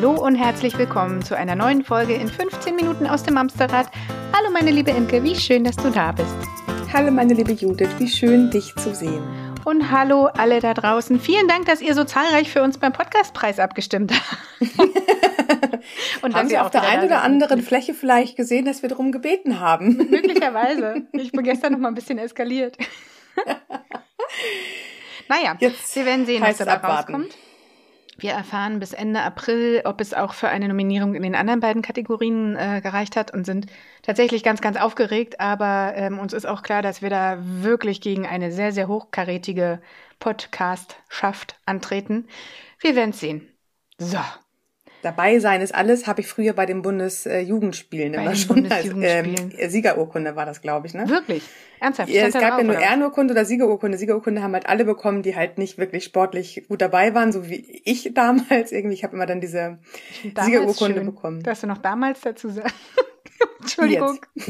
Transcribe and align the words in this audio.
Hallo 0.00 0.12
und 0.12 0.36
herzlich 0.36 0.78
willkommen 0.78 1.24
zu 1.24 1.36
einer 1.36 1.56
neuen 1.56 1.82
Folge 1.82 2.14
in 2.14 2.28
15 2.28 2.76
Minuten 2.76 3.08
aus 3.08 3.24
dem 3.24 3.36
Amsterrad. 3.36 3.90
Hallo 4.32 4.48
meine 4.52 4.70
liebe 4.70 4.92
Imke, 4.92 5.24
wie 5.24 5.34
schön, 5.34 5.64
dass 5.64 5.74
du 5.74 5.90
da 5.90 6.12
bist. 6.12 6.36
Hallo 6.92 7.10
meine 7.10 7.34
liebe 7.34 7.50
Judith, 7.50 7.88
wie 7.98 8.06
schön 8.06 8.48
dich 8.48 8.76
zu 8.76 8.94
sehen. 8.94 9.20
Und 9.64 9.90
hallo 9.90 10.26
alle 10.26 10.60
da 10.60 10.72
draußen. 10.72 11.18
Vielen 11.18 11.48
Dank, 11.48 11.66
dass 11.66 11.80
ihr 11.80 11.94
so 11.94 12.04
zahlreich 12.04 12.48
für 12.48 12.62
uns 12.62 12.78
beim 12.78 12.92
Podcastpreis 12.92 13.58
abgestimmt 13.58 14.12
habt. 14.12 14.78
und 16.22 16.36
haben 16.36 16.48
Sie 16.48 16.58
auf 16.58 16.70
der 16.70 16.82
einen 16.82 17.06
oder 17.06 17.22
anderen 17.24 17.60
Fläche 17.60 17.92
vielleicht 17.92 18.36
gesehen, 18.36 18.66
dass 18.66 18.82
wir 18.82 18.88
darum 18.88 19.10
gebeten 19.10 19.58
haben? 19.58 19.96
Möglicherweise. 20.10 21.08
Ich 21.10 21.32
bin 21.32 21.42
gestern 21.42 21.72
noch 21.72 21.80
mal 21.80 21.88
ein 21.88 21.96
bisschen 21.96 22.18
eskaliert. 22.18 22.78
naja, 25.28 25.56
Jetzt 25.58 25.96
wir 25.96 26.06
werden 26.06 26.24
sehen, 26.24 26.40
was 26.40 26.58
dabei 26.58 26.74
abwarten. 26.74 27.14
rauskommt. 27.14 27.47
Wir 28.20 28.32
erfahren 28.32 28.80
bis 28.80 28.92
Ende 28.92 29.22
April, 29.22 29.82
ob 29.84 30.00
es 30.00 30.12
auch 30.12 30.34
für 30.34 30.48
eine 30.48 30.66
Nominierung 30.66 31.14
in 31.14 31.22
den 31.22 31.36
anderen 31.36 31.60
beiden 31.60 31.82
Kategorien 31.82 32.56
äh, 32.56 32.80
gereicht 32.82 33.14
hat 33.14 33.32
und 33.32 33.46
sind 33.46 33.66
tatsächlich 34.02 34.42
ganz, 34.42 34.60
ganz 34.60 34.76
aufgeregt. 34.76 35.38
Aber 35.38 35.92
ähm, 35.94 36.18
uns 36.18 36.32
ist 36.32 36.44
auch 36.44 36.62
klar, 36.64 36.82
dass 36.82 37.00
wir 37.00 37.10
da 37.10 37.38
wirklich 37.40 38.00
gegen 38.00 38.26
eine 38.26 38.50
sehr, 38.50 38.72
sehr 38.72 38.88
hochkarätige 38.88 39.80
Podcast-Schaft 40.18 41.60
antreten. 41.64 42.26
Wir 42.80 42.96
werden 42.96 43.10
es 43.10 43.20
sehen. 43.20 43.48
So, 43.98 44.18
Dabei 45.02 45.38
sein 45.38 45.60
ist 45.60 45.74
alles, 45.74 46.06
habe 46.08 46.22
ich 46.22 46.26
früher 46.26 46.52
bei 46.54 46.66
den 46.66 46.82
Bundesjugendspielen 46.82 48.14
immer 48.14 48.34
schon 48.34 48.70
als 48.70 48.86
ähm, 49.00 49.52
Siegerurkunde 49.68 50.34
war 50.34 50.44
das, 50.44 50.60
glaube 50.60 50.88
ich, 50.88 50.94
ne? 50.94 51.08
Wirklich? 51.08 51.44
Ernsthaft? 51.78 52.10
Ja, 52.10 52.26
es 52.26 52.34
gab 52.34 52.42
drauf, 52.42 52.58
ja 52.58 52.64
nur 52.64 52.76
oder? 52.76 52.82
Ehrenurkunde 52.82 53.32
oder 53.32 53.44
Siegerurkunde. 53.44 53.96
Siegerurkunde 53.96 54.42
haben 54.42 54.54
halt 54.54 54.68
alle 54.68 54.84
bekommen, 54.84 55.22
die 55.22 55.36
halt 55.36 55.56
nicht 55.58 55.78
wirklich 55.78 56.02
sportlich 56.02 56.64
gut 56.68 56.80
dabei 56.80 57.14
waren, 57.14 57.30
so 57.30 57.48
wie 57.48 57.80
ich 57.84 58.10
damals 58.14 58.72
irgendwie. 58.72 58.94
Ich 58.94 59.04
habe 59.04 59.14
immer 59.14 59.26
dann 59.26 59.40
diese 59.40 59.78
Siegerurkunde 60.22 60.96
schön, 60.96 61.06
bekommen. 61.06 61.42
Dass 61.44 61.60
du 61.60 61.68
noch 61.68 61.78
damals 61.78 62.20
dazu 62.20 62.48
sagst. 62.48 62.74
Entschuldigung. 63.60 64.18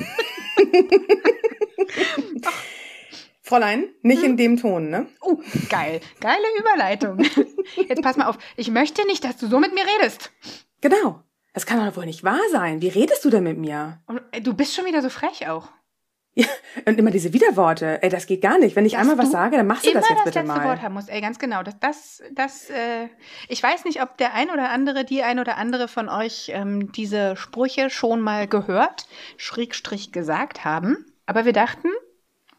Fräulein, 3.49 3.89
nicht 4.03 4.23
hm? 4.23 4.31
in 4.33 4.37
dem 4.37 4.57
Ton, 4.59 4.91
ne? 4.91 5.07
Oh, 5.23 5.39
geil. 5.71 6.01
Geile 6.21 6.45
Überleitung. 6.59 7.19
Jetzt 7.89 8.03
pass 8.03 8.19
mal 8.19 8.27
auf. 8.27 8.37
Ich 8.57 8.71
möchte 8.71 9.07
nicht, 9.07 9.25
dass 9.25 9.39
du 9.39 9.47
so 9.47 9.59
mit 9.59 9.73
mir 9.73 9.85
redest. 9.97 10.31
Genau. 10.83 11.23
Das 11.55 11.65
kann 11.65 11.85
doch 11.85 11.97
wohl 11.97 12.05
nicht 12.05 12.23
wahr 12.25 12.41
sein. 12.53 12.83
Wie 12.83 12.89
redest 12.89 13.25
du 13.25 13.31
denn 13.31 13.45
mit 13.45 13.57
mir? 13.57 14.01
Und, 14.07 14.21
ey, 14.33 14.43
du 14.43 14.53
bist 14.53 14.75
schon 14.75 14.85
wieder 14.85 15.01
so 15.01 15.09
frech 15.09 15.49
auch. 15.49 15.69
Ja, 16.35 16.47
und 16.85 16.99
immer 16.99 17.11
diese 17.11 17.33
Widerworte. 17.33 18.03
Ey, 18.03 18.11
das 18.11 18.27
geht 18.27 18.43
gar 18.43 18.59
nicht. 18.59 18.77
Wenn 18.77 18.85
ich 18.85 18.93
dass 18.93 19.01
einmal 19.01 19.19
was 19.19 19.31
sage, 19.31 19.57
dann 19.57 19.67
machst 19.67 19.87
du 19.87 19.93
das 19.93 20.07
jetzt 20.09 20.25
bitte 20.25 20.43
mal. 20.43 20.45
Immer 20.45 20.55
das 20.55 20.57
letzte 20.57 20.69
Wort 20.69 20.83
haben 20.83 20.95
musst. 20.95 21.09
Ey, 21.09 21.21
ganz 21.23 21.39
genau. 21.39 21.63
Das, 21.63 21.79
das, 21.81 22.23
das, 22.33 22.69
äh, 22.69 23.09
ich 23.49 23.63
weiß 23.63 23.87
nicht, 23.87 24.03
ob 24.03 24.19
der 24.19 24.35
ein 24.35 24.51
oder 24.51 24.69
andere, 24.69 25.07
die 25.07 25.23
ein 25.23 25.39
oder 25.39 25.57
andere 25.57 25.89
von 25.89 26.11
euch 26.11 26.53
ähm, 26.55 26.93
diese 26.93 27.35
Sprüche 27.35 27.89
schon 27.89 28.21
mal 28.21 28.47
gehört, 28.47 29.09
Schrägstrich 29.39 30.13
gesagt 30.13 30.67
haben. 30.67 31.07
Aber 31.25 31.47
wir 31.47 31.55
dachten, 31.55 31.89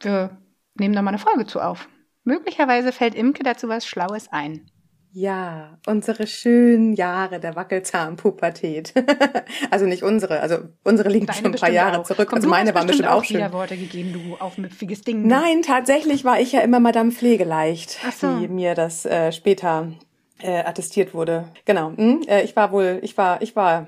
wir 0.01 0.35
nehmen 0.75 0.95
da 0.95 1.01
mal 1.01 1.09
eine 1.09 1.19
Folge 1.19 1.45
zu 1.45 1.59
auf. 1.59 1.87
Möglicherweise 2.23 2.91
fällt 2.91 3.15
Imke 3.15 3.43
dazu 3.43 3.69
was 3.69 3.85
Schlaues 3.85 4.27
ein. 4.31 4.69
Ja, 5.11 5.79
unsere 5.87 6.27
schönen 6.27 6.93
Jahre 6.93 7.39
der 7.39 7.55
Wackelzahnpubertät. 7.55 8.93
also 9.71 9.87
nicht 9.87 10.03
unsere, 10.03 10.39
also 10.39 10.57
unsere 10.83 11.09
liegen 11.09 11.25
Deine 11.25 11.39
schon 11.39 11.51
ein 11.53 11.59
paar 11.59 11.71
Jahre 11.71 11.99
auch. 11.99 12.03
zurück. 12.03 12.29
Komm, 12.29 12.37
also 12.37 12.47
meine 12.47 12.75
waren 12.75 12.85
bestimmt 12.85 13.09
auch 13.09 13.23
schön. 13.23 13.51
Worte 13.51 13.75
gegeben, 13.75 14.13
du 14.13 14.35
aufmüpfiges 14.35 15.01
Ding. 15.01 15.25
Nein, 15.25 15.63
tatsächlich 15.63 16.25
war 16.25 16.39
ich 16.39 16.51
ja 16.51 16.61
immer 16.61 16.79
Madame 16.79 17.11
Pflegeleicht, 17.11 17.97
so. 18.19 18.39
wie 18.39 18.47
mir 18.47 18.75
das 18.75 19.07
äh, 19.07 19.31
später 19.31 19.91
äh, 20.43 20.59
attestiert 20.59 21.15
wurde. 21.15 21.45
Genau. 21.65 21.91
Hm? 21.95 22.21
Äh, 22.27 22.43
ich 22.43 22.55
war 22.55 22.71
wohl, 22.71 22.99
ich 23.01 23.17
war, 23.17 23.41
ich 23.41 23.55
war 23.55 23.87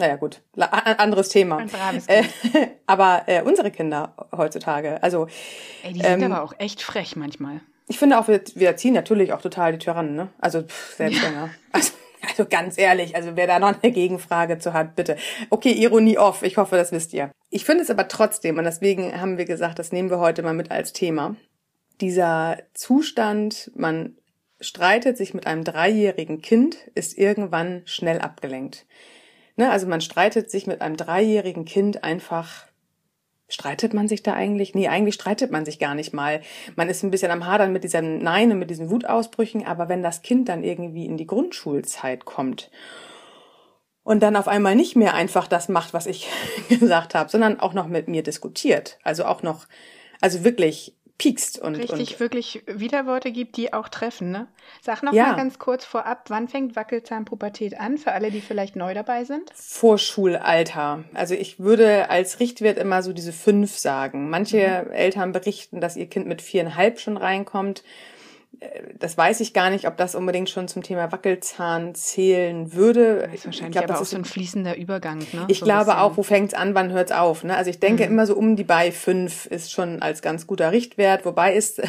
naja, 0.00 0.16
gut, 0.16 0.42
anderes 0.56 1.28
Thema. 1.28 1.58
Ein 1.58 1.68
braves 1.68 2.06
äh, 2.08 2.22
kind. 2.22 2.54
Äh, 2.54 2.68
aber 2.86 3.22
äh, 3.26 3.42
unsere 3.42 3.70
Kinder 3.70 4.14
heutzutage, 4.36 5.02
also. 5.02 5.28
Ey, 5.84 5.92
die 5.92 6.00
sind 6.00 6.22
ähm, 6.22 6.32
aber 6.32 6.42
auch 6.42 6.54
echt 6.58 6.82
frech 6.82 7.16
manchmal. 7.16 7.60
Ich 7.86 7.98
finde 7.98 8.18
auch, 8.18 8.26
wir, 8.28 8.40
wir 8.54 8.68
erziehen 8.68 8.94
natürlich 8.94 9.32
auch 9.32 9.42
total 9.42 9.72
die 9.72 9.78
Tyrannen, 9.78 10.14
ne? 10.14 10.28
Also 10.38 10.62
pff, 10.62 10.96
Selbstgänger. 10.96 11.46
Ja. 11.46 11.50
Also, 11.72 11.92
also 12.28 12.44
ganz 12.44 12.76
ehrlich, 12.76 13.16
also 13.16 13.34
wer 13.34 13.46
da 13.46 13.58
noch 13.58 13.82
eine 13.82 13.92
Gegenfrage 13.92 14.58
zu 14.58 14.74
hat, 14.74 14.94
bitte. 14.94 15.16
Okay, 15.48 15.72
Ironie 15.72 16.18
off, 16.18 16.42
ich 16.42 16.58
hoffe, 16.58 16.76
das 16.76 16.92
wisst 16.92 17.14
ihr. 17.14 17.30
Ich 17.48 17.64
finde 17.64 17.82
es 17.82 17.90
aber 17.90 18.08
trotzdem, 18.08 18.58
und 18.58 18.64
deswegen 18.64 19.18
haben 19.18 19.38
wir 19.38 19.46
gesagt, 19.46 19.78
das 19.78 19.92
nehmen 19.92 20.10
wir 20.10 20.18
heute 20.18 20.42
mal 20.42 20.52
mit 20.52 20.70
als 20.70 20.92
Thema. 20.92 21.36
Dieser 22.00 22.58
Zustand, 22.74 23.70
man 23.74 24.16
streitet 24.60 25.16
sich 25.16 25.32
mit 25.32 25.46
einem 25.46 25.64
dreijährigen 25.64 26.42
Kind, 26.42 26.76
ist 26.94 27.16
irgendwann 27.16 27.82
schnell 27.86 28.18
abgelenkt. 28.18 28.86
Ne, 29.60 29.70
also 29.70 29.86
man 29.86 30.00
streitet 30.00 30.50
sich 30.50 30.66
mit 30.66 30.80
einem 30.80 30.96
dreijährigen 30.96 31.66
Kind 31.66 32.02
einfach. 32.02 32.64
Streitet 33.46 33.92
man 33.92 34.08
sich 34.08 34.22
da 34.22 34.32
eigentlich? 34.32 34.74
Nee, 34.74 34.88
eigentlich 34.88 35.16
streitet 35.16 35.50
man 35.50 35.66
sich 35.66 35.78
gar 35.78 35.94
nicht 35.94 36.14
mal. 36.14 36.40
Man 36.76 36.88
ist 36.88 37.02
ein 37.02 37.10
bisschen 37.10 37.30
am 37.30 37.44
Hadern 37.44 37.70
mit 37.70 37.84
diesem 37.84 38.20
Nein 38.20 38.50
und 38.52 38.58
mit 38.58 38.70
diesen 38.70 38.88
Wutausbrüchen, 38.88 39.66
aber 39.66 39.90
wenn 39.90 40.02
das 40.02 40.22
Kind 40.22 40.48
dann 40.48 40.64
irgendwie 40.64 41.04
in 41.04 41.18
die 41.18 41.26
Grundschulzeit 41.26 42.24
kommt 42.24 42.70
und 44.02 44.22
dann 44.22 44.34
auf 44.34 44.48
einmal 44.48 44.76
nicht 44.76 44.96
mehr 44.96 45.12
einfach 45.12 45.46
das 45.46 45.68
macht, 45.68 45.92
was 45.92 46.06
ich 46.06 46.26
gesagt 46.70 47.14
habe, 47.14 47.28
sondern 47.28 47.60
auch 47.60 47.74
noch 47.74 47.86
mit 47.86 48.08
mir 48.08 48.22
diskutiert, 48.22 48.98
also 49.02 49.26
auch 49.26 49.42
noch, 49.42 49.66
also 50.22 50.42
wirklich 50.42 50.96
piekst 51.20 51.58
und 51.58 51.74
richtig 51.74 52.12
und 52.12 52.20
wirklich 52.20 52.62
Widerworte 52.66 53.30
gibt, 53.30 53.58
die 53.58 53.74
auch 53.74 53.90
treffen. 53.90 54.30
Ne? 54.30 54.48
Sag 54.80 55.02
noch 55.02 55.12
ja. 55.12 55.26
mal 55.26 55.36
ganz 55.36 55.58
kurz 55.58 55.84
vorab, 55.84 56.24
wann 56.28 56.48
fängt 56.48 56.76
Wackelzahnpubertät 56.76 57.78
an 57.78 57.98
für 57.98 58.12
alle, 58.12 58.30
die 58.30 58.40
vielleicht 58.40 58.74
neu 58.74 58.94
dabei 58.94 59.24
sind? 59.24 59.50
Vorschulalter. 59.54 61.04
Also 61.12 61.34
ich 61.34 61.60
würde 61.60 62.08
als 62.08 62.40
Richtwert 62.40 62.78
immer 62.78 63.02
so 63.02 63.12
diese 63.12 63.34
fünf 63.34 63.76
sagen. 63.76 64.30
Manche 64.30 64.86
mhm. 64.86 64.92
Eltern 64.92 65.32
berichten, 65.32 65.82
dass 65.82 65.96
ihr 65.96 66.06
Kind 66.06 66.26
mit 66.26 66.40
viereinhalb 66.40 66.98
schon 67.00 67.18
reinkommt 67.18 67.84
das 68.98 69.16
weiß 69.16 69.40
ich 69.40 69.54
gar 69.54 69.70
nicht, 69.70 69.86
ob 69.86 69.96
das 69.96 70.14
unbedingt 70.14 70.50
schon 70.50 70.68
zum 70.68 70.82
Thema 70.82 71.10
Wackelzahn 71.12 71.94
zählen 71.94 72.74
würde. 72.74 73.22
Das 73.24 73.34
ist 73.34 73.46
wahrscheinlich 73.46 73.68
ich 73.68 73.72
glaub, 73.72 73.84
aber 73.84 73.86
das 73.94 73.98
auch 73.98 74.02
ist 74.02 74.10
so 74.10 74.16
ein 74.16 74.24
fließender 74.26 74.76
Übergang. 74.76 75.18
Ne? 75.32 75.46
Ich 75.48 75.60
so 75.60 75.64
glaube 75.64 75.98
auch, 75.98 76.18
wo 76.18 76.22
fängt's 76.22 76.52
an, 76.52 76.74
wann 76.74 76.92
hört's 76.92 77.10
auf. 77.10 77.42
Ne? 77.42 77.56
Also 77.56 77.70
ich 77.70 77.80
denke 77.80 78.04
mhm. 78.04 78.12
immer 78.12 78.26
so 78.26 78.36
um 78.36 78.56
die 78.56 78.64
bei 78.64 78.92
fünf 78.92 79.46
ist 79.46 79.72
schon 79.72 80.02
als 80.02 80.20
ganz 80.20 80.46
guter 80.46 80.72
Richtwert, 80.72 81.24
wobei 81.24 81.56
es 81.56 81.80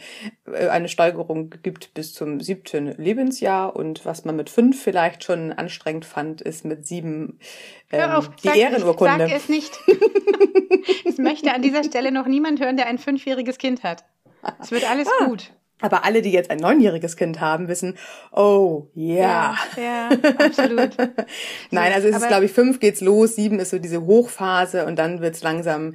eine 0.70 0.88
Steigerung 0.88 1.52
gibt 1.62 1.94
bis 1.94 2.14
zum 2.14 2.40
siebten 2.40 2.94
Lebensjahr 2.96 3.74
und 3.74 4.04
was 4.04 4.24
man 4.24 4.36
mit 4.36 4.50
fünf 4.50 4.80
vielleicht 4.80 5.24
schon 5.24 5.52
anstrengend 5.52 6.04
fand, 6.04 6.40
ist 6.40 6.64
mit 6.64 6.86
sieben 6.86 7.40
ähm, 7.90 8.00
Hör 8.00 8.18
auf, 8.18 8.28
die 8.36 8.48
sag 8.48 8.56
Ehrenurkunde. 8.56 9.26
Sag 9.26 9.36
es 9.36 9.48
nicht. 9.48 9.76
es 11.04 11.18
möchte 11.18 11.52
an 11.52 11.62
dieser 11.62 11.82
Stelle 11.82 12.12
noch 12.12 12.26
niemand 12.26 12.60
hören, 12.60 12.76
der 12.76 12.86
ein 12.86 12.98
fünfjähriges 12.98 13.58
Kind 13.58 13.82
hat. 13.82 14.04
Es 14.60 14.70
wird 14.70 14.88
alles 14.88 15.08
ah. 15.20 15.24
gut. 15.26 15.50
Aber 15.80 16.04
alle, 16.04 16.22
die 16.22 16.30
jetzt 16.30 16.50
ein 16.50 16.58
neunjähriges 16.58 17.16
Kind 17.16 17.40
haben, 17.40 17.68
wissen, 17.68 17.96
oh 18.32 18.86
yeah. 18.96 19.54
ja. 19.76 19.82
Ja, 19.82 20.08
absolut. 20.38 20.90
Nein, 21.70 21.92
also 21.92 22.08
es 22.08 22.16
ist, 22.16 22.28
glaube 22.28 22.46
ich, 22.46 22.52
fünf 22.52 22.80
geht's 22.80 23.00
los, 23.00 23.36
sieben 23.36 23.58
ist 23.58 23.70
so 23.70 23.78
diese 23.78 24.04
Hochphase 24.04 24.86
und 24.86 24.98
dann 24.98 25.20
wird's 25.20 25.42
langsam 25.42 25.94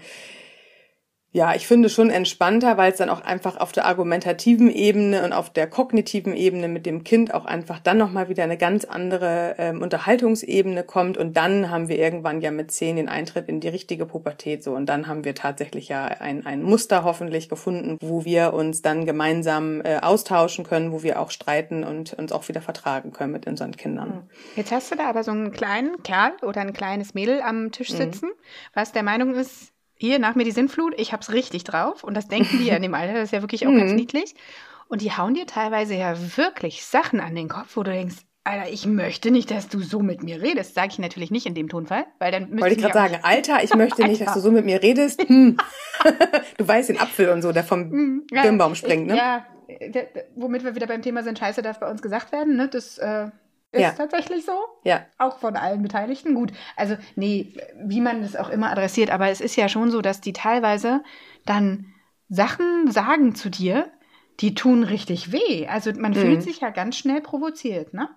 ja, 1.35 1.53
ich 1.53 1.67
finde 1.67 1.89
schon 1.89 2.11
entspannter, 2.11 2.77
weil 2.77 2.93
es 2.93 2.97
dann 2.97 3.09
auch 3.09 3.19
einfach 3.19 3.57
auf 3.57 3.73
der 3.73 3.83
argumentativen 3.83 4.71
Ebene 4.71 5.21
und 5.25 5.33
auf 5.33 5.49
der 5.49 5.67
kognitiven 5.67 6.33
Ebene 6.33 6.69
mit 6.69 6.85
dem 6.85 7.03
Kind 7.03 7.33
auch 7.33 7.43
einfach 7.43 7.79
dann 7.79 7.97
nochmal 7.97 8.29
wieder 8.29 8.45
eine 8.45 8.55
ganz 8.55 8.85
andere 8.85 9.55
ähm, 9.57 9.81
Unterhaltungsebene 9.81 10.85
kommt 10.85 11.17
und 11.17 11.35
dann 11.35 11.69
haben 11.69 11.89
wir 11.89 11.99
irgendwann 11.99 12.39
ja 12.39 12.51
mit 12.51 12.71
zehn 12.71 12.95
den 12.95 13.09
Eintritt 13.09 13.49
in 13.49 13.59
die 13.59 13.67
richtige 13.67 14.05
Pubertät 14.05 14.63
so 14.63 14.75
und 14.75 14.85
dann 14.85 15.07
haben 15.07 15.25
wir 15.25 15.35
tatsächlich 15.35 15.89
ja 15.89 16.05
ein, 16.05 16.45
ein 16.45 16.63
Muster 16.63 17.03
hoffentlich 17.03 17.49
gefunden, 17.49 17.97
wo 17.99 18.23
wir 18.23 18.53
uns 18.53 18.81
dann 18.81 19.05
gemeinsam 19.05 19.81
äh, 19.83 19.97
austauschen 19.97 20.63
können, 20.63 20.93
wo 20.93 21.03
wir 21.03 21.19
auch 21.19 21.31
streiten 21.31 21.83
und 21.83 22.13
uns 22.13 22.31
auch 22.31 22.47
wieder 22.47 22.61
vertragen 22.61 23.11
können 23.11 23.33
mit 23.33 23.45
unseren 23.45 23.75
Kindern. 23.75 24.09
Hm. 24.09 24.21
Jetzt 24.55 24.71
hast 24.71 24.89
du 24.89 24.95
da 24.95 25.09
aber 25.09 25.25
so 25.25 25.31
einen 25.31 25.51
kleinen 25.51 26.01
Kerl 26.01 26.31
oder 26.43 26.61
ein 26.61 26.71
kleines 26.71 27.13
Mädel 27.13 27.41
am 27.41 27.73
Tisch 27.73 27.91
mhm. 27.91 27.97
sitzen, 27.97 28.25
mhm. 28.27 28.73
was 28.73 28.93
der 28.93 29.03
Meinung 29.03 29.35
ist, 29.35 29.74
hier 29.97 30.19
nach 30.19 30.35
mir 30.35 30.43
die 30.43 30.51
Sintflut, 30.51 30.93
ich 30.97 31.13
hab's 31.13 31.31
richtig 31.31 31.63
drauf. 31.63 32.03
Und 32.03 32.15
das 32.15 32.27
denken 32.27 32.59
die 32.59 32.65
ja 32.65 32.75
in 32.75 32.81
dem 32.81 32.93
Alter, 32.93 33.13
das 33.13 33.23
ist 33.25 33.31
ja 33.31 33.41
wirklich 33.41 33.65
auch 33.67 33.71
ganz 33.75 33.91
mhm. 33.91 33.97
niedlich. 33.97 34.35
Und 34.87 35.01
die 35.01 35.11
hauen 35.11 35.33
dir 35.33 35.47
teilweise 35.47 35.95
ja 35.95 36.15
wirklich 36.37 36.85
Sachen 36.85 37.19
an 37.19 37.35
den 37.35 37.49
Kopf, 37.49 37.75
wo 37.75 37.83
du 37.83 37.91
denkst, 37.91 38.17
Alter, 38.47 38.69
ich 38.69 38.85
möchte 38.85 39.31
nicht, 39.31 39.49
dass 39.49 39.69
du 39.69 39.79
so 39.79 40.01
mit 40.01 40.21
mir 40.21 40.39
redest. 40.39 40.75
Sage 40.75 40.89
ich 40.91 40.99
natürlich 40.99 41.31
nicht 41.31 41.47
in 41.47 41.55
dem 41.55 41.67
Tonfall, 41.67 42.05
weil 42.19 42.31
dann 42.31 42.43
müsste 42.51 42.61
Wollte 42.61 42.75
ich 42.75 42.81
gerade 42.81 42.93
sagen, 42.93 43.19
Alter, 43.23 43.63
ich 43.63 43.73
möchte 43.75 44.03
nicht, 44.03 44.21
dass 44.21 44.35
du 44.35 44.39
so 44.39 44.51
mit 44.51 44.65
mir 44.65 44.83
redest. 44.83 45.27
Hm. 45.27 45.57
du 46.57 46.67
weißt 46.67 46.89
den 46.89 46.99
Apfel 46.99 47.29
und 47.29 47.41
so, 47.41 47.51
der 47.51 47.63
vom 47.63 47.91
hm, 47.91 48.27
ja, 48.31 48.43
Birnbaum 48.43 48.75
springt, 48.75 49.07
ne? 49.07 49.17
Ja, 49.17 49.47
womit 50.35 50.63
wir 50.63 50.75
wieder 50.75 50.85
beim 50.85 51.01
Thema 51.01 51.23
sind, 51.23 51.39
Scheiße 51.39 51.63
darf 51.63 51.79
bei 51.79 51.89
uns 51.89 52.03
gesagt 52.03 52.31
werden, 52.31 52.55
ne? 52.55 52.67
Das 52.67 52.99
äh, 52.99 53.29
ist 53.75 53.81
ja. 53.81 53.91
tatsächlich 53.91 54.45
so. 54.45 54.57
Ja. 54.83 55.05
Auch 55.17 55.39
von 55.39 55.55
allen 55.55 55.81
Beteiligten. 55.81 56.33
Gut. 56.33 56.51
Also, 56.75 56.95
nee, 57.15 57.53
wie 57.79 58.01
man 58.01 58.21
das 58.21 58.35
auch 58.35 58.49
immer 58.49 58.71
adressiert, 58.71 59.11
aber 59.11 59.29
es 59.29 59.41
ist 59.41 59.55
ja 59.55 59.69
schon 59.69 59.91
so, 59.91 60.01
dass 60.01 60.21
die 60.21 60.33
teilweise 60.33 61.03
dann 61.45 61.93
Sachen 62.29 62.89
sagen 62.89 63.35
zu 63.35 63.49
dir, 63.49 63.91
die 64.39 64.55
tun 64.55 64.83
richtig 64.83 65.31
weh. 65.31 65.67
Also 65.67 65.91
man 65.93 66.11
mhm. 66.11 66.15
fühlt 66.15 66.43
sich 66.43 66.59
ja 66.59 66.69
ganz 66.69 66.97
schnell 66.97 67.21
provoziert, 67.21 67.93
ne? 67.93 68.09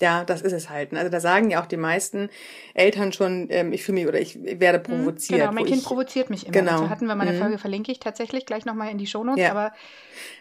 Ja, 0.00 0.24
das 0.24 0.42
ist 0.42 0.52
es 0.52 0.68
halt. 0.68 0.92
Also 0.92 1.10
da 1.10 1.20
sagen 1.20 1.50
ja 1.50 1.62
auch 1.62 1.66
die 1.66 1.78
meisten 1.78 2.28
Eltern 2.74 3.12
schon, 3.12 3.46
ähm, 3.50 3.72
ich 3.72 3.82
fühle 3.82 4.00
mich 4.00 4.06
oder 4.06 4.20
ich 4.20 4.38
werde 4.42 4.78
mhm, 4.78 4.82
provoziert. 4.82 5.40
Genau, 5.40 5.52
mein 5.52 5.64
Kind 5.64 5.78
ich, 5.78 5.84
provoziert 5.84 6.28
mich 6.28 6.44
immer. 6.44 6.52
Genau. 6.52 6.72
Dazu 6.72 6.90
hatten 6.90 7.06
wir 7.06 7.14
mal 7.14 7.26
eine 7.26 7.36
mhm. 7.36 7.40
Folge, 7.40 7.58
verlinke 7.58 7.92
ich 7.92 7.98
tatsächlich 7.98 8.44
gleich 8.44 8.66
nochmal 8.66 8.90
in 8.90 8.98
die 8.98 9.06
Shownotes. 9.06 9.42
Ja. 9.42 9.52
Aber 9.52 9.72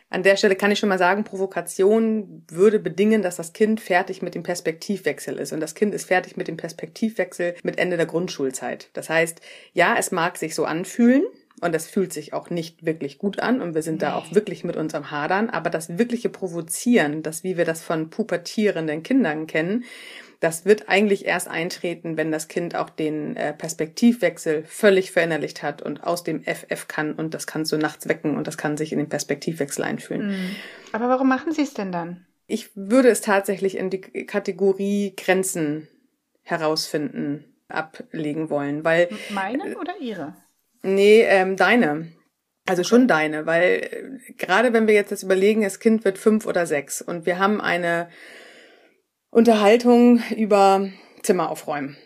an 0.10 0.24
der 0.24 0.36
Stelle 0.36 0.56
kann 0.56 0.72
ich 0.72 0.80
schon 0.80 0.90
mal 0.90 0.98
sagen, 0.98 1.24
Provokation 1.24 2.44
würde 2.50 2.80
bedingen, 2.80 3.22
dass 3.22 3.38
das 3.38 3.54
Kind 3.54 3.80
fertig 3.80 4.22
mit 4.22 4.36
dem 4.36 4.44
Perspektivwechsel 4.44 5.38
ist. 5.38 5.54
Und 5.54 5.62
das 5.62 5.74
Kind 5.74 5.96
ist 5.96 6.06
fertig 6.06 6.36
mit 6.36 6.50
dem 6.50 6.58
Perspektivwechsel 6.58 7.56
mit 7.64 7.78
Ende 7.80 7.96
der 7.96 8.06
Grundschulzeit. 8.06 8.90
Das 8.94 9.10
heißt, 9.10 9.40
ja, 9.74 9.96
es 9.98 10.12
mag 10.12 10.38
sich 10.38 10.54
so 10.54 10.66
anfühlen, 10.66 11.24
und 11.66 11.74
das 11.74 11.88
fühlt 11.88 12.14
sich 12.14 12.32
auch 12.32 12.52
nicht 12.52 12.86
wirklich 12.86 13.18
gut 13.18 13.40
an 13.40 13.60
und 13.60 13.74
wir 13.74 13.82
sind 13.82 14.04
da 14.04 14.14
auch 14.14 14.34
wirklich 14.36 14.64
mit 14.64 14.76
unserem 14.76 15.10
Hadern. 15.10 15.50
Aber 15.50 15.72
das 15.72 15.98
wirkliche 15.98 16.30
Provozieren, 16.30 17.24
das 17.24 17.44
wie 17.44 17.58
wir 17.58 17.66
das 17.66 17.82
von 17.82 18.12
pubertierenden 18.12 19.02
Kindern 19.02 19.48
kennen, 19.48 19.84
das 20.42 20.66
wird 20.66 20.90
eigentlich 20.90 21.26
erst 21.26 21.48
eintreten, 21.48 22.18
wenn 22.18 22.32
das 22.32 22.48
Kind 22.48 22.76
auch 22.76 22.92
den 22.92 23.36
äh, 23.36 23.52
Perspektivwechsel 23.52 24.64
völlig 24.64 25.12
verinnerlicht 25.12 25.64
hat 25.64 25.82
und 25.82 26.04
aus 26.04 26.24
dem 26.24 26.44
FF 26.44 26.88
kann 26.88 27.14
und 27.14 27.34
das 27.34 27.48
kannst 27.48 27.72
du 27.72 27.78
nachts 27.78 28.08
wecken 28.08 28.38
und 28.38 28.46
das 28.46 28.58
kann 28.58 28.78
sich 28.78 28.92
in 28.92 29.00
den 29.00 29.10
Perspektivwechsel 29.10 29.84
einfühlen. 29.84 30.28
Mhm. 30.28 30.56
Aber 30.92 31.10
warum 31.10 31.28
machen 31.28 31.52
Sie 31.52 31.64
es 31.64 31.74
denn 31.74 31.92
dann? 31.92 32.28
Ich 32.46 32.70
würde 32.76 33.10
es 33.10 33.22
tatsächlich 33.22 33.76
in 33.76 33.90
die 33.90 34.02
Kategorie 34.02 35.14
Grenzen 35.18 35.88
herausfinden 36.44 37.44
ablegen 37.68 38.52
wollen, 38.52 38.84
weil 38.84 39.10
meine 39.32 39.76
oder 39.80 39.98
Ihre? 40.00 40.36
Nee, 40.86 41.24
ähm, 41.24 41.56
deine. 41.58 42.12
Also 42.68 42.84
schon 42.84 43.08
deine, 43.08 43.46
weil 43.46 43.90
äh, 43.92 44.34
gerade 44.34 44.72
wenn 44.72 44.88
wir 44.88 44.94
jetzt 44.94 45.12
das 45.12 45.24
überlegen, 45.24 45.62
das 45.62 45.80
Kind 45.80 46.06
wird 46.06 46.18
fünf 46.18 46.46
oder 46.46 46.68
sechs 46.68 47.02
und 47.02 47.26
wir 47.26 47.40
haben 47.40 47.60
eine 47.60 48.10
Unterhaltung 49.32 50.22
über 50.36 50.90
Zimmer 51.24 51.50
aufräumen. 51.50 51.98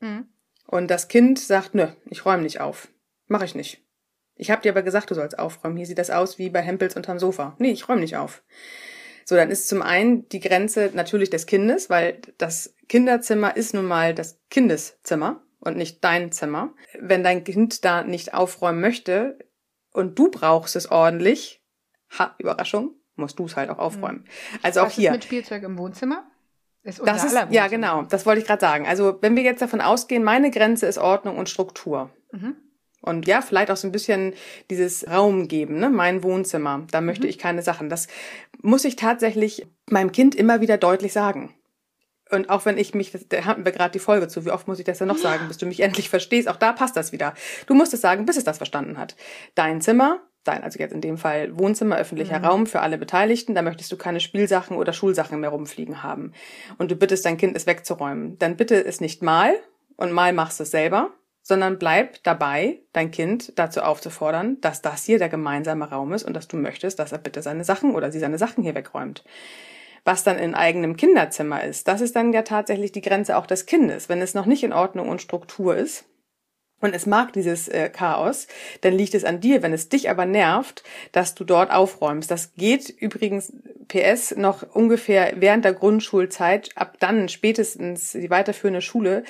Mhm. 0.00 0.28
Und 0.66 0.90
das 0.90 1.08
Kind 1.08 1.38
sagt, 1.38 1.74
nö, 1.74 1.88
ich 2.06 2.24
räume 2.24 2.42
nicht 2.42 2.60
auf. 2.60 2.88
Mach 3.26 3.42
ich 3.42 3.54
nicht. 3.54 3.84
Ich 4.34 4.50
habe 4.50 4.62
dir 4.62 4.72
aber 4.72 4.82
gesagt, 4.82 5.10
du 5.10 5.14
sollst 5.14 5.38
aufräumen. 5.38 5.76
Hier 5.76 5.86
sieht 5.86 5.98
das 5.98 6.10
aus 6.10 6.38
wie 6.38 6.48
bei 6.48 6.62
Hempels 6.62 6.96
unterm 6.96 7.18
Sofa. 7.18 7.54
Nee, 7.58 7.72
ich 7.72 7.86
räume 7.86 8.00
nicht 8.00 8.16
auf. 8.16 8.42
So, 9.26 9.36
dann 9.36 9.50
ist 9.50 9.68
zum 9.68 9.82
einen 9.82 10.26
die 10.30 10.40
Grenze 10.40 10.90
natürlich 10.94 11.28
des 11.28 11.46
Kindes, 11.46 11.90
weil 11.90 12.20
das 12.38 12.74
Kinderzimmer 12.88 13.56
ist 13.56 13.74
nun 13.74 13.84
mal 13.84 14.14
das 14.14 14.40
Kindeszimmer 14.48 15.44
und 15.62 15.76
nicht 15.76 16.02
dein 16.02 16.32
Zimmer. 16.32 16.74
Wenn 16.98 17.22
dein 17.22 17.44
Kind 17.44 17.84
da 17.84 18.02
nicht 18.02 18.34
aufräumen 18.34 18.80
möchte 18.80 19.38
und 19.92 20.18
du 20.18 20.28
brauchst 20.30 20.74
es 20.74 20.90
ordentlich, 20.90 21.62
ha, 22.18 22.34
Überraschung, 22.38 22.96
musst 23.14 23.38
du 23.38 23.46
es 23.46 23.56
halt 23.56 23.70
auch 23.70 23.78
aufräumen. 23.78 24.24
Also 24.62 24.80
auch 24.80 24.86
Was 24.86 24.94
hier. 24.94 25.10
Ist 25.10 25.16
mit 25.16 25.24
Spielzeug 25.24 25.62
im 25.62 25.78
Wohnzimmer? 25.78 26.24
Ist 26.82 26.98
unser 26.98 27.12
das 27.12 27.24
ist, 27.24 27.38
ja, 27.50 27.68
genau, 27.68 28.02
das 28.02 28.26
wollte 28.26 28.40
ich 28.40 28.46
gerade 28.46 28.60
sagen. 28.60 28.86
Also 28.86 29.18
wenn 29.20 29.36
wir 29.36 29.44
jetzt 29.44 29.62
davon 29.62 29.80
ausgehen, 29.80 30.24
meine 30.24 30.50
Grenze 30.50 30.86
ist 30.86 30.98
Ordnung 30.98 31.38
und 31.38 31.48
Struktur. 31.48 32.10
Mhm. 32.32 32.56
Und 33.00 33.26
ja, 33.28 33.40
vielleicht 33.40 33.70
auch 33.70 33.76
so 33.76 33.86
ein 33.86 33.92
bisschen 33.92 34.34
dieses 34.68 35.08
Raum 35.08 35.46
geben, 35.46 35.78
ne? 35.78 35.90
mein 35.90 36.22
Wohnzimmer, 36.24 36.86
da 36.90 37.00
möchte 37.00 37.24
mhm. 37.24 37.30
ich 37.30 37.38
keine 37.38 37.62
Sachen. 37.62 37.88
Das 37.88 38.08
muss 38.62 38.84
ich 38.84 38.96
tatsächlich 38.96 39.66
meinem 39.88 40.10
Kind 40.10 40.34
immer 40.34 40.60
wieder 40.60 40.76
deutlich 40.76 41.12
sagen. 41.12 41.54
Und 42.32 42.48
auch 42.48 42.64
wenn 42.64 42.78
ich 42.78 42.94
mich, 42.94 43.12
da 43.28 43.44
hatten 43.44 43.64
wir 43.64 43.72
gerade 43.72 43.92
die 43.92 43.98
Folge 43.98 44.28
zu, 44.28 44.44
wie 44.44 44.50
oft 44.50 44.66
muss 44.66 44.78
ich 44.78 44.84
das 44.84 44.98
ja 44.98 45.06
noch 45.06 45.18
sagen, 45.18 45.48
bis 45.48 45.58
du 45.58 45.66
mich 45.66 45.80
endlich 45.80 46.08
verstehst, 46.08 46.48
auch 46.48 46.56
da 46.56 46.72
passt 46.72 46.96
das 46.96 47.12
wieder. 47.12 47.34
Du 47.66 47.74
musst 47.74 47.92
es 47.92 48.00
sagen, 48.00 48.24
bis 48.24 48.36
es 48.36 48.44
das 48.44 48.56
verstanden 48.56 48.98
hat. 48.98 49.16
Dein 49.54 49.80
Zimmer, 49.80 50.20
dein, 50.44 50.64
also 50.64 50.78
jetzt 50.78 50.92
in 50.92 51.00
dem 51.00 51.18
Fall 51.18 51.58
Wohnzimmer, 51.58 51.96
öffentlicher 51.96 52.38
mhm. 52.38 52.44
Raum 52.44 52.66
für 52.66 52.80
alle 52.80 52.98
Beteiligten, 52.98 53.54
da 53.54 53.62
möchtest 53.62 53.92
du 53.92 53.96
keine 53.96 54.20
Spielsachen 54.20 54.76
oder 54.76 54.92
Schulsachen 54.92 55.40
mehr 55.40 55.50
rumfliegen 55.50 56.02
haben. 56.02 56.32
Und 56.78 56.90
du 56.90 56.96
bittest 56.96 57.24
dein 57.26 57.36
Kind, 57.36 57.54
es 57.56 57.66
wegzuräumen. 57.66 58.38
Dann 58.38 58.56
bitte 58.56 58.82
es 58.82 59.00
nicht 59.00 59.22
mal 59.22 59.54
und 59.96 60.12
mal 60.12 60.32
machst 60.32 60.60
es 60.60 60.70
selber, 60.70 61.10
sondern 61.42 61.78
bleib 61.78 62.22
dabei, 62.22 62.80
dein 62.92 63.10
Kind 63.10 63.52
dazu 63.56 63.82
aufzufordern, 63.82 64.60
dass 64.60 64.80
das 64.80 65.04
hier 65.04 65.18
der 65.18 65.28
gemeinsame 65.28 65.90
Raum 65.90 66.12
ist 66.12 66.24
und 66.24 66.34
dass 66.34 66.48
du 66.48 66.56
möchtest, 66.56 66.98
dass 66.98 67.12
er 67.12 67.18
bitte 67.18 67.42
seine 67.42 67.64
Sachen 67.64 67.94
oder 67.94 68.10
sie 68.10 68.20
seine 68.20 68.38
Sachen 68.38 68.62
hier 68.62 68.74
wegräumt. 68.74 69.24
Was 70.04 70.24
dann 70.24 70.38
in 70.38 70.54
eigenem 70.54 70.96
Kinderzimmer 70.96 71.62
ist, 71.62 71.86
das 71.86 72.00
ist 72.00 72.16
dann 72.16 72.32
ja 72.32 72.42
tatsächlich 72.42 72.92
die 72.92 73.02
Grenze 73.02 73.36
auch 73.36 73.46
des 73.46 73.66
Kindes. 73.66 74.08
Wenn 74.08 74.20
es 74.20 74.34
noch 74.34 74.46
nicht 74.46 74.64
in 74.64 74.72
Ordnung 74.72 75.08
und 75.08 75.22
Struktur 75.22 75.76
ist, 75.76 76.04
und 76.82 76.96
es 76.96 77.06
mag 77.06 77.32
dieses 77.32 77.68
äh, 77.68 77.88
Chaos, 77.88 78.48
dann 78.80 78.92
liegt 78.92 79.14
es 79.14 79.24
an 79.24 79.40
dir. 79.40 79.62
Wenn 79.62 79.72
es 79.72 79.88
dich 79.88 80.10
aber 80.10 80.26
nervt, 80.26 80.82
dass 81.12 81.36
du 81.36 81.44
dort 81.44 81.70
aufräumst. 81.70 82.28
Das 82.28 82.54
geht 82.54 82.88
übrigens 82.88 83.52
PS 83.86 84.34
noch 84.36 84.64
ungefähr 84.74 85.34
während 85.36 85.64
der 85.64 85.74
Grundschulzeit. 85.74 86.70
Ab 86.74 86.96
dann 86.98 87.28
spätestens 87.28 88.12
die 88.12 88.30
weiterführende 88.30 88.80
Schule 88.80 89.22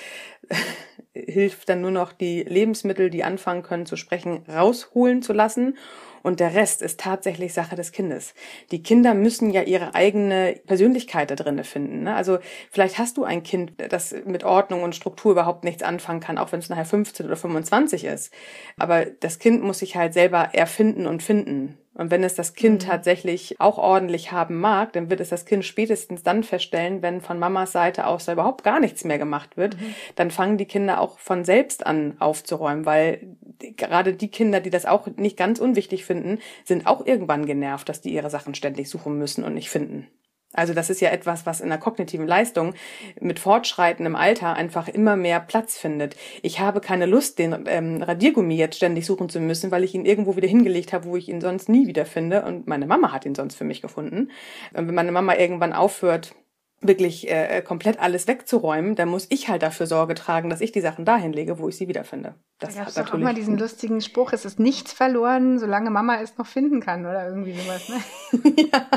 hilft 1.13 1.69
dann 1.69 1.83
nur 1.83 1.91
noch 1.91 2.13
die 2.13 2.43
Lebensmittel, 2.43 3.11
die 3.11 3.23
anfangen 3.23 3.63
können 3.63 3.85
zu 3.85 3.97
sprechen, 3.97 4.47
rausholen 4.49 5.21
zu 5.21 5.35
lassen 5.35 5.77
und 6.23 6.41
der 6.41 6.55
Rest 6.55 6.83
ist 6.83 7.01
tatsächlich 7.01 7.53
Sache 7.53 7.77
des 7.77 7.93
Kindes. 7.93 8.35
Die 8.71 8.83
Kinder 8.83 9.15
müssen 9.15 9.51
ja 9.51 9.63
ihre 9.63 9.95
eigene 9.95 10.61
Persönlichkeit 10.67 11.31
da 11.31 11.35
drinne 11.35 11.65
finden. 11.65 12.05
Ne? 12.05 12.15
Also 12.15 12.39
vielleicht 12.71 12.99
hast 12.99 13.17
du 13.17 13.25
ein 13.25 13.43
Kind, 13.43 13.73
das 13.91 14.15
mit 14.25 14.45
Ordnung 14.45 14.83
und 14.83 14.95
Struktur 14.95 15.33
überhaupt 15.33 15.65
nichts 15.65 15.83
anfangen 15.83 16.21
kann, 16.21 16.39
auch 16.39 16.53
wenn 16.53 16.61
es 16.61 16.69
nachher 16.69 16.85
15 16.85 17.27
oder 17.27 17.37
25 17.37 18.05
ist. 18.05 18.33
Aber 18.77 19.05
das 19.05 19.39
Kind 19.39 19.63
muss 19.63 19.81
sich 19.81 19.97
halt 19.97 20.15
selber 20.15 20.51
erfinden 20.53 21.07
und 21.07 21.23
finden. 21.23 21.79
Und 21.95 22.11
wenn 22.11 22.25
es 22.25 22.35
das 22.35 22.55
Kind 22.55 22.83
mhm. 22.83 22.89
tatsächlich 22.89 23.61
auch 23.61 23.77
ordentlich 23.77 24.33
haben 24.33 24.59
mag, 24.61 24.95
dann 24.95 25.11
wird 25.11 25.21
es 25.21 25.29
das 25.29 25.45
Kind 25.45 25.65
spätestens 25.65 26.23
dann 26.23 26.43
feststellen, 26.43 27.03
wenn 27.03 27.21
von 27.21 27.39
Mamas 27.39 27.73
Seite 27.73 28.07
aus 28.07 28.25
da 28.25 28.33
überhaupt 28.33 28.65
gar 28.65 28.81
nichts 28.81 29.05
mehr 29.05 29.19
gemacht 29.19 29.59
wird, 29.59 29.79
mhm. 29.79 29.95
dann 30.17 30.31
fangen 30.31 30.57
die 30.57 30.65
Kinder 30.65 31.01
auch 31.01 31.19
von 31.19 31.45
selbst 31.45 31.87
an 31.87 32.17
aufzuräumen, 32.19 32.87
weil 32.87 33.37
gerade 33.77 34.15
die 34.15 34.31
Kinder, 34.31 34.61
die 34.61 34.71
das 34.71 34.87
auch 34.87 35.07
nicht 35.17 35.37
ganz 35.37 35.59
unwichtig 35.59 36.05
finden, 36.05 36.39
sind 36.65 36.87
auch 36.87 37.07
irgendwann 37.07 37.47
genervt, 37.47 37.89
dass 37.89 38.01
die 38.01 38.13
ihre 38.13 38.31
Sachen 38.31 38.55
ständig 38.55 38.89
suchen 38.89 39.19
müssen 39.19 39.45
und 39.45 39.55
nicht 39.55 39.71
finden. 39.71 40.09
Also 40.55 40.75
das 40.75 40.91
ist 40.91 41.01
ja 41.01 41.11
etwas, 41.11 41.47
was 41.47 41.61
in 41.61 41.71
der 41.71 41.79
kognitiven 41.79 42.27
Leistung 42.27 42.75
mit 43.21 43.39
fortschreitendem 43.39 44.15
Alter 44.15 44.55
einfach 44.55 44.89
immer 44.89 45.17
mehr 45.17 45.41
Platz 45.41 45.79
findet. 45.79 46.15
Ich 46.43 46.61
habe 46.61 46.81
keine 46.81 47.07
Lust, 47.07 47.39
den 47.39 47.65
ähm, 47.67 48.03
Radiergummi 48.03 48.57
jetzt 48.57 48.77
ständig 48.77 49.07
suchen 49.07 49.31
zu 49.31 49.41
müssen, 49.41 49.71
weil 49.71 49.85
ich 49.85 49.95
ihn 49.95 50.05
irgendwo 50.05 50.37
wieder 50.37 50.49
hingelegt 50.49 50.93
habe, 50.93 51.07
wo 51.07 51.17
ich 51.17 51.29
ihn 51.29 51.41
sonst 51.41 51.69
nie 51.69 51.87
wieder 51.87 52.05
finde. 52.05 52.43
Und 52.43 52.67
meine 52.67 52.87
Mama 52.87 53.13
hat 53.13 53.25
ihn 53.25 53.35
sonst 53.35 53.55
für 53.55 53.65
mich 53.65 53.81
gefunden. 53.81 54.31
Und 54.75 54.89
wenn 54.89 54.95
meine 54.95 55.13
Mama 55.13 55.37
irgendwann 55.37 55.73
aufhört, 55.73 56.35
wirklich 56.83 57.31
äh, 57.31 57.63
komplett 57.63 58.01
alles 58.01 58.27
wegzuräumen, 58.27 58.95
dann 58.95 59.09
muss 59.09 59.27
ich 59.31 59.49
halt 59.49 59.63
dafür 59.63 59.87
Sorge 59.87 60.15
tragen, 60.15 60.51
dass 60.51 60.61
ich 60.61 60.73
die 60.73 60.81
Sachen 60.81 61.05
dahin 61.05 61.33
lege, 61.33 61.59
wo 61.59 61.69
ich 61.69 61.77
sie 61.77 61.89
wiederfinde. 61.89 62.35
Das 62.59 62.75
da 62.75 62.81
hat 62.81 62.97
natürlich 62.97 63.13
auch 63.13 63.19
mal 63.19 63.35
diesen 63.35 63.59
lustigen 63.59 64.01
Spruch, 64.01 64.33
es 64.33 64.45
ist 64.45 64.61
nichts 64.61 64.93
verloren, 64.93 65.59
solange 65.59 65.91
Mama 65.91 66.21
es 66.21 66.37
noch 66.39 66.47
finden 66.47 66.81
kann 66.81 67.07
oder 67.07 67.27
irgendwie 67.29 67.55
sowas. 67.55 67.89
Ne? 67.89 68.55
ja. 68.73 68.89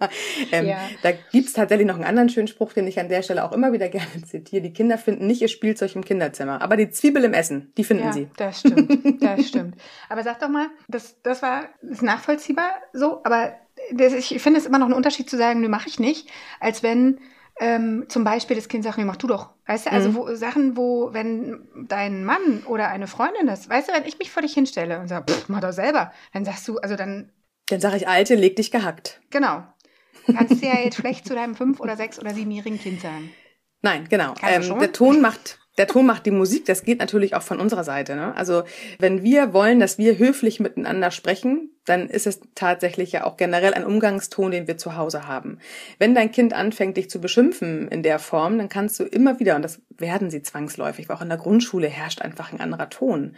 ähm, 0.52 0.66
ja. 0.66 0.78
Da 1.02 1.12
gibt's 1.32 1.52
tatsächlich 1.52 1.86
noch 1.86 1.94
einen 1.94 2.04
anderen 2.04 2.28
schönen 2.28 2.48
Spruch, 2.48 2.72
den 2.72 2.86
ich 2.86 2.98
an 2.98 3.08
der 3.08 3.22
Stelle 3.22 3.44
auch 3.44 3.52
immer 3.52 3.72
wieder 3.72 3.88
gerne 3.88 4.22
zitiere. 4.24 4.62
Die 4.62 4.72
Kinder 4.72 4.98
finden 4.98 5.26
nicht 5.26 5.42
ihr 5.42 5.48
Spielzeug 5.48 5.94
im 5.94 6.04
Kinderzimmer, 6.04 6.62
aber 6.62 6.76
die 6.76 6.90
Zwiebel 6.90 7.24
im 7.24 7.34
Essen, 7.34 7.72
die 7.76 7.84
finden 7.84 8.04
ja, 8.04 8.12
sie. 8.12 8.28
Das 8.36 8.60
stimmt, 8.60 9.22
das 9.22 9.48
stimmt. 9.48 9.76
Aber 10.08 10.22
sag 10.22 10.40
doch 10.40 10.48
mal, 10.48 10.68
das, 10.88 11.20
das 11.22 11.42
war 11.42 11.68
ist 11.82 12.02
nachvollziehbar 12.02 12.70
so, 12.92 13.20
aber 13.24 13.54
das, 13.92 14.12
ich 14.12 14.40
finde 14.40 14.60
es 14.60 14.66
immer 14.66 14.78
noch 14.78 14.86
ein 14.86 14.92
Unterschied 14.92 15.28
zu 15.28 15.36
sagen, 15.36 15.60
nö, 15.60 15.68
mache 15.68 15.88
ich 15.88 15.98
nicht, 15.98 16.28
als 16.60 16.82
wenn 16.82 17.20
ähm, 17.60 18.06
zum 18.08 18.24
Beispiel 18.24 18.56
das 18.56 18.68
Kind 18.68 18.84
sagt, 18.84 18.98
nee, 18.98 19.04
mach 19.04 19.16
du 19.16 19.26
doch. 19.26 19.50
Weißt 19.66 19.86
du, 19.86 19.92
also 19.92 20.10
mhm. 20.10 20.14
wo, 20.14 20.34
Sachen, 20.34 20.76
wo, 20.76 21.12
wenn 21.12 21.68
dein 21.88 22.24
Mann 22.24 22.62
oder 22.66 22.88
eine 22.88 23.06
Freundin 23.06 23.46
das, 23.46 23.68
weißt 23.68 23.88
du, 23.88 23.92
wenn 23.92 24.04
ich 24.04 24.18
mich 24.18 24.30
vor 24.30 24.42
dich 24.42 24.54
hinstelle 24.54 25.00
und 25.00 25.08
sage, 25.08 25.32
mach 25.48 25.60
doch 25.60 25.72
selber, 25.72 26.12
dann 26.32 26.44
sagst 26.44 26.66
du, 26.68 26.78
also 26.78 26.96
dann. 26.96 27.32
Dann 27.66 27.80
sage 27.80 27.96
ich, 27.96 28.08
Alte, 28.08 28.34
leg 28.34 28.56
dich 28.56 28.70
gehackt. 28.70 29.20
Genau. 29.30 29.64
Kannst 30.26 30.62
du 30.62 30.66
ja 30.66 30.78
jetzt 30.78 30.96
schlecht 30.96 31.26
zu 31.26 31.34
deinem 31.34 31.54
fünf- 31.54 31.80
oder 31.80 31.96
sechs- 31.96 32.18
oder 32.18 32.32
siebenjährigen 32.32 32.78
Kind 32.78 33.00
sagen. 33.00 33.30
Nein, 33.82 34.06
genau. 34.08 34.34
Ähm, 34.42 34.78
der 34.78 34.92
Ton 34.92 35.20
macht 35.20 35.58
der 35.78 35.86
Ton 35.86 36.06
macht 36.06 36.26
die 36.26 36.30
Musik, 36.30 36.66
das 36.66 36.82
geht 36.82 36.98
natürlich 36.98 37.34
auch 37.34 37.42
von 37.42 37.60
unserer 37.60 37.84
Seite. 37.84 38.16
Ne? 38.16 38.36
Also 38.36 38.64
wenn 38.98 39.22
wir 39.22 39.52
wollen, 39.52 39.80
dass 39.80 39.96
wir 39.96 40.18
höflich 40.18 40.60
miteinander 40.60 41.10
sprechen, 41.10 41.70
dann 41.84 42.08
ist 42.08 42.26
es 42.26 42.40
tatsächlich 42.54 43.12
ja 43.12 43.24
auch 43.24 43.36
generell 43.36 43.72
ein 43.72 43.84
Umgangston, 43.84 44.50
den 44.50 44.66
wir 44.66 44.76
zu 44.76 44.96
Hause 44.96 45.26
haben. 45.26 45.58
Wenn 45.98 46.14
dein 46.14 46.32
Kind 46.32 46.52
anfängt, 46.52 46.96
dich 46.96 47.08
zu 47.08 47.20
beschimpfen 47.20 47.88
in 47.88 48.02
der 48.02 48.18
Form, 48.18 48.58
dann 48.58 48.68
kannst 48.68 49.00
du 49.00 49.04
immer 49.04 49.40
wieder, 49.40 49.56
und 49.56 49.62
das 49.62 49.80
werden 49.96 50.30
sie 50.30 50.42
zwangsläufig, 50.42 51.08
weil 51.08 51.16
auch 51.16 51.22
in 51.22 51.28
der 51.28 51.38
Grundschule 51.38 51.88
herrscht 51.88 52.20
einfach 52.20 52.52
ein 52.52 52.60
anderer 52.60 52.90
Ton. 52.90 53.36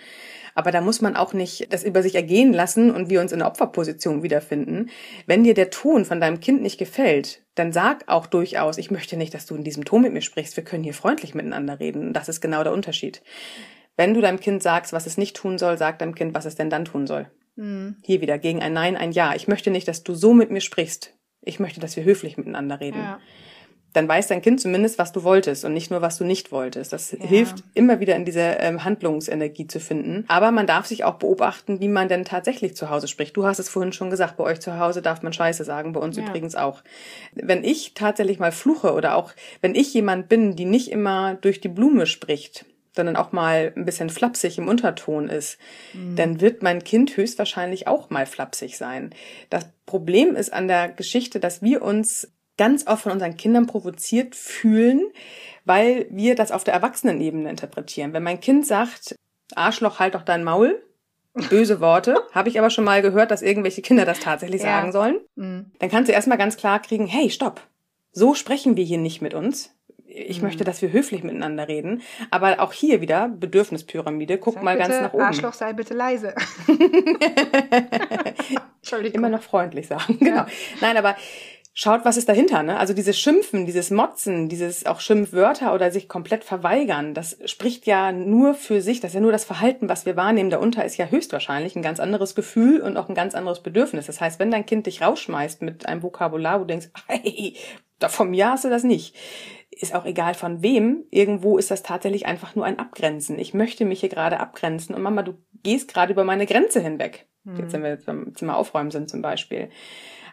Aber 0.54 0.72
da 0.72 0.80
muss 0.80 1.00
man 1.00 1.14
auch 1.14 1.32
nicht 1.32 1.72
das 1.72 1.84
über 1.84 2.02
sich 2.02 2.16
ergehen 2.16 2.52
lassen 2.52 2.90
und 2.90 3.08
wir 3.08 3.20
uns 3.20 3.32
in 3.32 3.38
der 3.38 3.48
Opferposition 3.48 4.22
wiederfinden. 4.22 4.90
Wenn 5.26 5.44
dir 5.44 5.54
der 5.54 5.70
Ton 5.70 6.04
von 6.04 6.20
deinem 6.20 6.40
Kind 6.40 6.60
nicht 6.62 6.78
gefällt, 6.78 7.42
dann 7.60 7.72
sag 7.72 8.08
auch 8.08 8.26
durchaus, 8.26 8.78
ich 8.78 8.90
möchte 8.90 9.16
nicht, 9.16 9.34
dass 9.34 9.46
du 9.46 9.54
in 9.54 9.64
diesem 9.64 9.84
Ton 9.84 10.02
mit 10.02 10.12
mir 10.12 10.22
sprichst. 10.22 10.56
Wir 10.56 10.64
können 10.64 10.82
hier 10.82 10.94
freundlich 10.94 11.34
miteinander 11.34 11.78
reden. 11.78 12.08
Und 12.08 12.12
das 12.14 12.28
ist 12.28 12.40
genau 12.40 12.64
der 12.64 12.72
Unterschied. 12.72 13.22
Wenn 13.96 14.14
du 14.14 14.20
deinem 14.20 14.40
Kind 14.40 14.62
sagst, 14.62 14.92
was 14.92 15.06
es 15.06 15.18
nicht 15.18 15.36
tun 15.36 15.58
soll, 15.58 15.76
sag 15.76 15.98
deinem 15.98 16.14
Kind, 16.14 16.34
was 16.34 16.46
es 16.46 16.54
denn 16.54 16.70
dann 16.70 16.86
tun 16.86 17.06
soll. 17.06 17.30
Mhm. 17.56 17.96
Hier 18.02 18.22
wieder 18.22 18.38
gegen 18.38 18.62
ein 18.62 18.72
Nein, 18.72 18.96
ein 18.96 19.12
Ja. 19.12 19.34
Ich 19.34 19.46
möchte 19.46 19.70
nicht, 19.70 19.86
dass 19.86 20.02
du 20.02 20.14
so 20.14 20.32
mit 20.32 20.50
mir 20.50 20.62
sprichst. 20.62 21.14
Ich 21.42 21.60
möchte, 21.60 21.80
dass 21.80 21.96
wir 21.96 22.04
höflich 22.04 22.38
miteinander 22.38 22.80
reden. 22.80 22.98
Ja. 22.98 23.20
Dann 23.92 24.08
weiß 24.08 24.28
dein 24.28 24.42
Kind 24.42 24.60
zumindest, 24.60 24.98
was 24.98 25.12
du 25.12 25.24
wolltest 25.24 25.64
und 25.64 25.72
nicht 25.72 25.90
nur, 25.90 26.00
was 26.00 26.18
du 26.18 26.24
nicht 26.24 26.52
wolltest. 26.52 26.92
Das 26.92 27.12
ja. 27.12 27.18
hilft 27.24 27.64
immer 27.74 28.00
wieder 28.00 28.14
in 28.16 28.24
diese 28.24 28.40
ähm, 28.40 28.84
Handlungsenergie 28.84 29.66
zu 29.66 29.80
finden. 29.80 30.24
Aber 30.28 30.52
man 30.52 30.66
darf 30.66 30.86
sich 30.86 31.04
auch 31.04 31.14
beobachten, 31.14 31.80
wie 31.80 31.88
man 31.88 32.08
denn 32.08 32.24
tatsächlich 32.24 32.76
zu 32.76 32.90
Hause 32.90 33.08
spricht. 33.08 33.36
Du 33.36 33.44
hast 33.44 33.58
es 33.58 33.68
vorhin 33.68 33.92
schon 33.92 34.10
gesagt, 34.10 34.36
bei 34.36 34.44
euch 34.44 34.60
zu 34.60 34.78
Hause 34.78 35.02
darf 35.02 35.22
man 35.22 35.32
Scheiße 35.32 35.64
sagen, 35.64 35.92
bei 35.92 36.00
uns 36.00 36.16
ja. 36.16 36.24
übrigens 36.24 36.54
auch. 36.54 36.82
Wenn 37.34 37.64
ich 37.64 37.94
tatsächlich 37.94 38.38
mal 38.38 38.52
fluche 38.52 38.92
oder 38.92 39.16
auch 39.16 39.32
wenn 39.60 39.74
ich 39.74 39.92
jemand 39.92 40.28
bin, 40.28 40.56
die 40.56 40.64
nicht 40.66 40.90
immer 40.90 41.34
durch 41.34 41.60
die 41.60 41.68
Blume 41.68 42.06
spricht, 42.06 42.66
sondern 42.94 43.16
auch 43.16 43.32
mal 43.32 43.72
ein 43.76 43.84
bisschen 43.84 44.10
flapsig 44.10 44.58
im 44.58 44.68
Unterton 44.68 45.28
ist, 45.28 45.58
mhm. 45.94 46.16
dann 46.16 46.40
wird 46.40 46.62
mein 46.62 46.82
Kind 46.82 47.16
höchstwahrscheinlich 47.16 47.86
auch 47.86 48.10
mal 48.10 48.26
flapsig 48.26 48.76
sein. 48.76 49.14
Das 49.48 49.66
Problem 49.86 50.34
ist 50.34 50.52
an 50.52 50.68
der 50.68 50.88
Geschichte, 50.88 51.40
dass 51.40 51.62
wir 51.62 51.82
uns 51.82 52.32
ganz 52.60 52.86
oft 52.86 53.04
von 53.04 53.12
unseren 53.12 53.38
Kindern 53.38 53.66
provoziert 53.66 54.36
fühlen, 54.36 55.00
weil 55.64 56.06
wir 56.10 56.34
das 56.34 56.52
auf 56.52 56.62
der 56.62 56.74
Erwachsenenebene 56.74 57.48
interpretieren. 57.48 58.12
Wenn 58.12 58.22
mein 58.22 58.38
Kind 58.38 58.66
sagt, 58.66 59.16
Arschloch, 59.54 59.98
halt 59.98 60.14
doch 60.14 60.20
dein 60.20 60.44
Maul, 60.44 60.82
böse 61.48 61.80
Worte, 61.80 62.16
habe 62.32 62.50
ich 62.50 62.58
aber 62.58 62.68
schon 62.68 62.84
mal 62.84 63.00
gehört, 63.00 63.30
dass 63.30 63.40
irgendwelche 63.40 63.80
Kinder 63.80 64.04
das 64.04 64.20
tatsächlich 64.20 64.60
ja. 64.60 64.76
sagen 64.76 64.92
sollen, 64.92 65.20
mhm. 65.36 65.72
dann 65.78 65.88
kannst 65.88 66.10
du 66.10 66.12
erstmal 66.12 66.36
ganz 66.36 66.58
klar 66.58 66.82
kriegen, 66.82 67.06
hey, 67.06 67.30
stopp, 67.30 67.62
so 68.12 68.34
sprechen 68.34 68.76
wir 68.76 68.84
hier 68.84 68.98
nicht 68.98 69.22
mit 69.22 69.32
uns. 69.32 69.74
Ich 70.04 70.42
mhm. 70.42 70.48
möchte, 70.48 70.62
dass 70.64 70.82
wir 70.82 70.92
höflich 70.92 71.22
miteinander 71.22 71.66
reden. 71.66 72.02
Aber 72.30 72.60
auch 72.60 72.74
hier 72.74 73.00
wieder 73.00 73.28
Bedürfnispyramide. 73.28 74.36
Guck 74.36 74.54
Sag 74.54 74.64
mal 74.64 74.76
bitte, 74.76 74.88
ganz 74.90 75.00
nach 75.00 75.14
oben. 75.14 75.22
Arschloch, 75.22 75.54
sei 75.54 75.72
bitte 75.72 75.94
leise. 75.94 76.34
Entschuldigung. 78.82 79.14
Immer 79.18 79.28
noch 79.30 79.42
freundlich 79.42 79.86
sagen. 79.86 80.18
Genau. 80.18 80.36
Ja. 80.36 80.46
Nein, 80.80 80.96
aber 80.96 81.14
schaut, 81.80 82.04
was 82.04 82.18
ist 82.18 82.28
dahinter, 82.28 82.62
ne? 82.62 82.78
Also 82.78 82.92
dieses 82.92 83.18
Schimpfen, 83.18 83.64
dieses 83.64 83.90
Motzen, 83.90 84.50
dieses 84.50 84.84
auch 84.84 85.00
Schimpfwörter 85.00 85.72
oder 85.72 85.90
sich 85.90 86.10
komplett 86.10 86.44
verweigern, 86.44 87.14
das 87.14 87.38
spricht 87.46 87.86
ja 87.86 88.12
nur 88.12 88.52
für 88.52 88.82
sich, 88.82 89.00
das 89.00 89.12
ist 89.12 89.14
ja 89.14 89.22
nur 89.22 89.32
das 89.32 89.46
Verhalten, 89.46 89.88
was 89.88 90.04
wir 90.04 90.14
wahrnehmen. 90.14 90.50
Darunter 90.50 90.84
ist 90.84 90.98
ja 90.98 91.06
höchstwahrscheinlich 91.06 91.76
ein 91.76 91.82
ganz 91.82 91.98
anderes 91.98 92.34
Gefühl 92.34 92.82
und 92.82 92.98
auch 92.98 93.08
ein 93.08 93.14
ganz 93.14 93.34
anderes 93.34 93.60
Bedürfnis. 93.62 94.04
Das 94.04 94.20
heißt, 94.20 94.38
wenn 94.38 94.50
dein 94.50 94.66
Kind 94.66 94.84
dich 94.84 95.00
rausschmeißt 95.00 95.62
mit 95.62 95.86
einem 95.86 96.02
Vokabular, 96.02 96.56
wo 96.56 96.64
du 96.64 96.66
denkst, 96.66 96.90
hey, 97.06 97.56
vom 98.08 98.34
Jahr 98.34 98.52
hast 98.52 98.66
du 98.66 98.68
das 98.68 98.84
nicht, 98.84 99.16
ist 99.70 99.94
auch 99.94 100.04
egal 100.04 100.34
von 100.34 100.62
wem, 100.62 101.04
irgendwo 101.10 101.56
ist 101.56 101.70
das 101.70 101.82
tatsächlich 101.82 102.26
einfach 102.26 102.54
nur 102.56 102.66
ein 102.66 102.78
Abgrenzen. 102.78 103.38
Ich 103.38 103.54
möchte 103.54 103.86
mich 103.86 104.00
hier 104.00 104.10
gerade 104.10 104.38
abgrenzen 104.38 104.94
und 104.94 105.00
Mama, 105.00 105.22
du 105.22 105.38
gehst 105.62 105.94
gerade 105.94 106.12
über 106.12 106.24
meine 106.24 106.44
Grenze 106.44 106.80
hinweg. 106.80 107.26
Mhm. 107.44 107.56
Jetzt, 107.56 107.72
wenn 107.72 107.82
wir 107.82 107.88
jetzt 107.88 108.04
beim 108.04 108.34
Zimmer 108.34 108.58
aufräumen 108.58 108.90
sind 108.90 109.08
zum 109.08 109.22
Beispiel. 109.22 109.70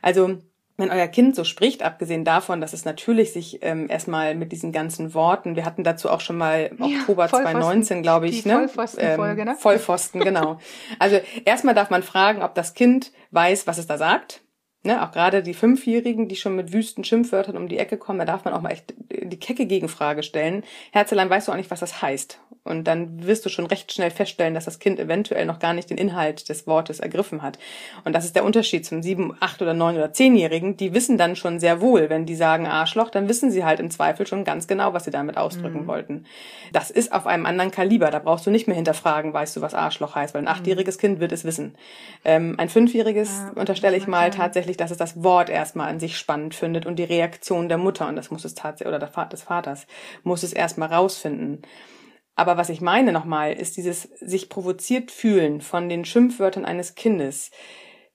Also 0.01 0.39
wenn 0.77 0.91
euer 0.91 1.07
Kind 1.07 1.35
so 1.35 1.43
spricht, 1.43 1.81
abgesehen 1.81 2.23
davon, 2.23 2.61
dass 2.61 2.71
es 2.71 2.85
natürlich 2.85 3.33
sich 3.33 3.63
ähm, 3.63 3.89
erstmal 3.89 4.35
mit 4.35 4.51
diesen 4.51 4.71
ganzen 4.71 5.15
Worten, 5.15 5.55
wir 5.55 5.65
hatten 5.65 5.83
dazu 5.83 6.09
auch 6.09 6.21
schon 6.21 6.37
mal 6.37 6.71
ja, 6.77 6.85
Oktober 6.99 7.27
2019, 7.27 8.03
glaube 8.03 8.27
ich, 8.27 8.45
ne? 8.45 8.53
Vollpfosten-Folge, 8.53 9.41
ähm, 9.41 9.47
ne? 9.47 9.55
Vollpfosten, 9.55 10.21
genau. 10.21 10.59
Also 10.99 11.19
erstmal 11.45 11.73
darf 11.73 11.89
man 11.89 12.03
fragen, 12.03 12.43
ob 12.43 12.53
das 12.53 12.75
Kind 12.75 13.11
weiß, 13.31 13.65
was 13.65 13.79
es 13.79 13.87
da 13.87 13.97
sagt. 13.97 14.41
Ne, 14.83 15.03
auch 15.03 15.11
gerade 15.11 15.41
die 15.43 15.55
Fünfjährigen, 15.55 16.29
die 16.29 16.35
schon 16.35 16.55
mit 16.55 16.71
wüsten 16.71 17.03
Schimpfwörtern 17.03 17.57
um 17.57 17.67
die 17.67 17.79
Ecke 17.79 17.97
kommen, 17.97 18.19
da 18.19 18.25
darf 18.25 18.45
man 18.45 18.53
auch 18.53 18.61
mal 18.61 18.71
echt 18.71 18.93
die 19.09 19.39
kecke 19.39 19.65
Gegenfrage 19.65 20.23
stellen. 20.23 20.63
Herzelein, 20.91 21.29
weißt 21.29 21.47
du 21.47 21.51
auch 21.51 21.57
nicht, 21.57 21.71
was 21.71 21.79
das 21.79 22.01
heißt? 22.01 22.39
Und 22.67 22.85
dann 22.85 23.25
wirst 23.25 23.45
du 23.45 23.49
schon 23.49 23.65
recht 23.65 23.91
schnell 23.91 24.11
feststellen, 24.11 24.53
dass 24.53 24.65
das 24.65 24.79
Kind 24.79 24.99
eventuell 24.99 25.45
noch 25.45 25.59
gar 25.59 25.73
nicht 25.73 25.89
den 25.89 25.97
Inhalt 25.97 26.49
des 26.49 26.67
Wortes 26.67 26.99
ergriffen 26.99 27.41
hat. 27.41 27.57
Und 28.03 28.13
das 28.13 28.25
ist 28.25 28.35
der 28.35 28.43
Unterschied 28.43 28.85
zum 28.85 29.01
sieben, 29.01 29.35
acht 29.39 29.61
oder 29.61 29.73
neun 29.73 29.95
oder 29.95 30.13
zehnjährigen. 30.13 30.77
Die 30.77 30.93
wissen 30.93 31.17
dann 31.17 31.35
schon 31.35 31.59
sehr 31.59 31.81
wohl, 31.81 32.09
wenn 32.09 32.25
die 32.25 32.35
sagen 32.35 32.67
Arschloch, 32.67 33.09
dann 33.09 33.29
wissen 33.29 33.51
sie 33.51 33.63
halt 33.63 33.79
im 33.79 33.89
Zweifel 33.89 34.27
schon 34.27 34.43
ganz 34.43 34.67
genau, 34.67 34.93
was 34.93 35.05
sie 35.05 35.11
damit 35.11 35.37
ausdrücken 35.37 35.83
mhm. 35.83 35.87
wollten. 35.87 36.25
Das 36.73 36.91
ist 36.91 37.11
auf 37.11 37.27
einem 37.27 37.45
anderen 37.45 37.71
Kaliber. 37.71 38.11
Da 38.11 38.19
brauchst 38.19 38.45
du 38.45 38.51
nicht 38.51 38.67
mehr 38.67 38.75
hinterfragen, 38.75 39.33
weißt 39.33 39.55
du, 39.55 39.61
was 39.61 39.73
Arschloch 39.73 40.15
heißt, 40.15 40.33
weil 40.33 40.41
ein 40.41 40.45
mhm. 40.45 40.51
achtjähriges 40.51 40.97
Kind 40.97 41.19
wird 41.19 41.31
es 41.31 41.43
wissen. 41.43 41.75
Ähm, 42.25 42.55
ein 42.57 42.69
fünfjähriges 42.69 43.29
ja, 43.29 43.59
unterstelle 43.59 43.97
ich 43.97 44.07
mal 44.07 44.31
tatsächlich, 44.31 44.77
dass 44.77 44.91
es 44.91 44.97
das 44.97 45.23
Wort 45.23 45.49
erstmal 45.49 45.89
an 45.89 45.99
sich 45.99 46.17
spannend 46.17 46.55
findet 46.55 46.85
und 46.85 46.97
die 46.97 47.03
Reaktion 47.03 47.69
der 47.69 47.77
Mutter, 47.77 48.07
und 48.07 48.15
das 48.15 48.31
muss 48.31 48.45
es 48.45 48.55
tatsächlich, 48.55 48.93
oder 48.93 48.99
des 48.99 49.43
Vaters, 49.43 49.87
muss 50.23 50.43
es 50.43 50.53
erstmal 50.53 50.93
rausfinden. 50.93 51.61
Aber 52.37 52.55
was 52.55 52.69
ich 52.69 52.81
meine 52.81 53.11
nochmal, 53.11 53.51
ist 53.53 53.77
dieses 53.77 54.03
sich 54.03 54.47
provoziert 54.47 55.11
fühlen 55.11 55.59
von 55.59 55.89
den 55.89 56.05
Schimpfwörtern 56.05 56.65
eines 56.65 56.93
Kindes. 56.93 57.51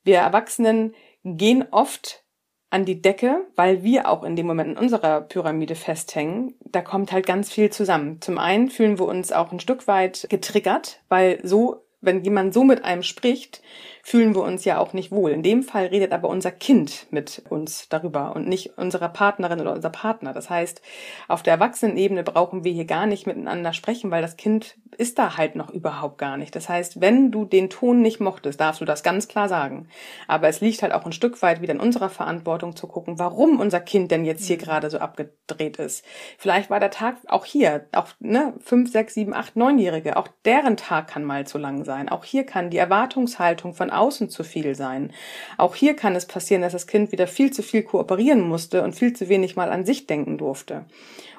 Wir 0.04 0.18
Erwachsenen 0.18 0.94
gehen 1.24 1.64
oft 1.72 2.24
an 2.70 2.84
die 2.84 3.02
Decke, 3.02 3.44
weil 3.56 3.82
wir 3.82 4.08
auch 4.08 4.22
in 4.22 4.36
dem 4.36 4.46
Moment 4.46 4.70
in 4.70 4.78
unserer 4.78 5.22
Pyramide 5.22 5.74
festhängen. 5.74 6.54
Da 6.64 6.82
kommt 6.82 7.10
halt 7.10 7.26
ganz 7.26 7.52
viel 7.52 7.70
zusammen. 7.70 8.20
Zum 8.20 8.38
einen 8.38 8.70
fühlen 8.70 8.98
wir 8.98 9.06
uns 9.06 9.32
auch 9.32 9.50
ein 9.50 9.60
Stück 9.60 9.88
weit 9.88 10.28
getriggert, 10.30 11.02
weil 11.08 11.40
so, 11.42 11.84
wenn 12.00 12.22
jemand 12.22 12.54
so 12.54 12.62
mit 12.62 12.84
einem 12.84 13.02
spricht, 13.02 13.60
fühlen 14.02 14.34
wir 14.34 14.42
uns 14.42 14.64
ja 14.64 14.78
auch 14.78 14.92
nicht 14.92 15.12
wohl. 15.12 15.30
In 15.30 15.44
dem 15.44 15.62
Fall 15.62 15.86
redet 15.86 16.12
aber 16.12 16.28
unser 16.28 16.50
Kind 16.50 17.06
mit 17.10 17.42
uns 17.48 17.88
darüber 17.88 18.34
und 18.34 18.48
nicht 18.48 18.76
unsere 18.76 19.08
Partnerin 19.08 19.60
oder 19.60 19.72
unser 19.72 19.90
Partner. 19.90 20.32
Das 20.32 20.50
heißt, 20.50 20.82
auf 21.28 21.44
der 21.44 21.54
Erwachsenenebene 21.54 22.24
brauchen 22.24 22.64
wir 22.64 22.72
hier 22.72 22.84
gar 22.84 23.06
nicht 23.06 23.28
miteinander 23.28 23.72
sprechen, 23.72 24.10
weil 24.10 24.20
das 24.20 24.36
Kind 24.36 24.76
ist 24.98 25.18
da 25.18 25.36
halt 25.36 25.54
noch 25.54 25.70
überhaupt 25.70 26.18
gar 26.18 26.36
nicht. 26.36 26.54
Das 26.56 26.68
heißt, 26.68 27.00
wenn 27.00 27.30
du 27.30 27.44
den 27.44 27.70
Ton 27.70 28.02
nicht 28.02 28.20
mochtest, 28.20 28.60
darfst 28.60 28.80
du 28.80 28.84
das 28.84 29.04
ganz 29.04 29.28
klar 29.28 29.48
sagen. 29.48 29.88
Aber 30.26 30.48
es 30.48 30.60
liegt 30.60 30.82
halt 30.82 30.92
auch 30.92 31.06
ein 31.06 31.12
Stück 31.12 31.40
weit 31.40 31.62
wieder 31.62 31.72
in 31.72 31.80
unserer 31.80 32.10
Verantwortung 32.10 32.74
zu 32.74 32.88
gucken, 32.88 33.20
warum 33.20 33.60
unser 33.60 33.80
Kind 33.80 34.10
denn 34.10 34.24
jetzt 34.24 34.44
hier 34.46 34.56
mhm. 34.56 34.62
gerade 34.62 34.90
so 34.90 34.98
abgedreht 34.98 35.76
ist. 35.76 36.04
Vielleicht 36.38 36.70
war 36.70 36.80
der 36.80 36.90
Tag 36.90 37.18
auch 37.28 37.44
hier, 37.44 37.86
auch 37.92 38.08
ne, 38.18 38.54
fünf, 38.58 38.90
sechs, 38.90 39.14
sieben, 39.14 39.32
acht, 39.32 39.54
neunjährige, 39.54 40.16
auch 40.16 40.28
deren 40.44 40.76
Tag 40.76 41.06
kann 41.08 41.24
mal 41.24 41.46
zu 41.46 41.58
lang 41.58 41.84
sein. 41.84 42.08
Auch 42.08 42.24
hier 42.24 42.44
kann 42.44 42.70
die 42.70 42.78
Erwartungshaltung 42.78 43.74
von 43.74 43.91
außen 43.98 44.30
zu 44.30 44.44
viel 44.44 44.74
sein. 44.74 45.12
Auch 45.58 45.74
hier 45.74 45.94
kann 45.94 46.14
es 46.16 46.26
passieren, 46.26 46.62
dass 46.62 46.72
das 46.72 46.86
Kind 46.86 47.12
wieder 47.12 47.26
viel 47.26 47.52
zu 47.52 47.62
viel 47.62 47.82
kooperieren 47.82 48.40
musste 48.40 48.82
und 48.82 48.94
viel 48.94 49.12
zu 49.12 49.28
wenig 49.28 49.56
mal 49.56 49.70
an 49.70 49.84
sich 49.84 50.06
denken 50.06 50.38
durfte. 50.38 50.84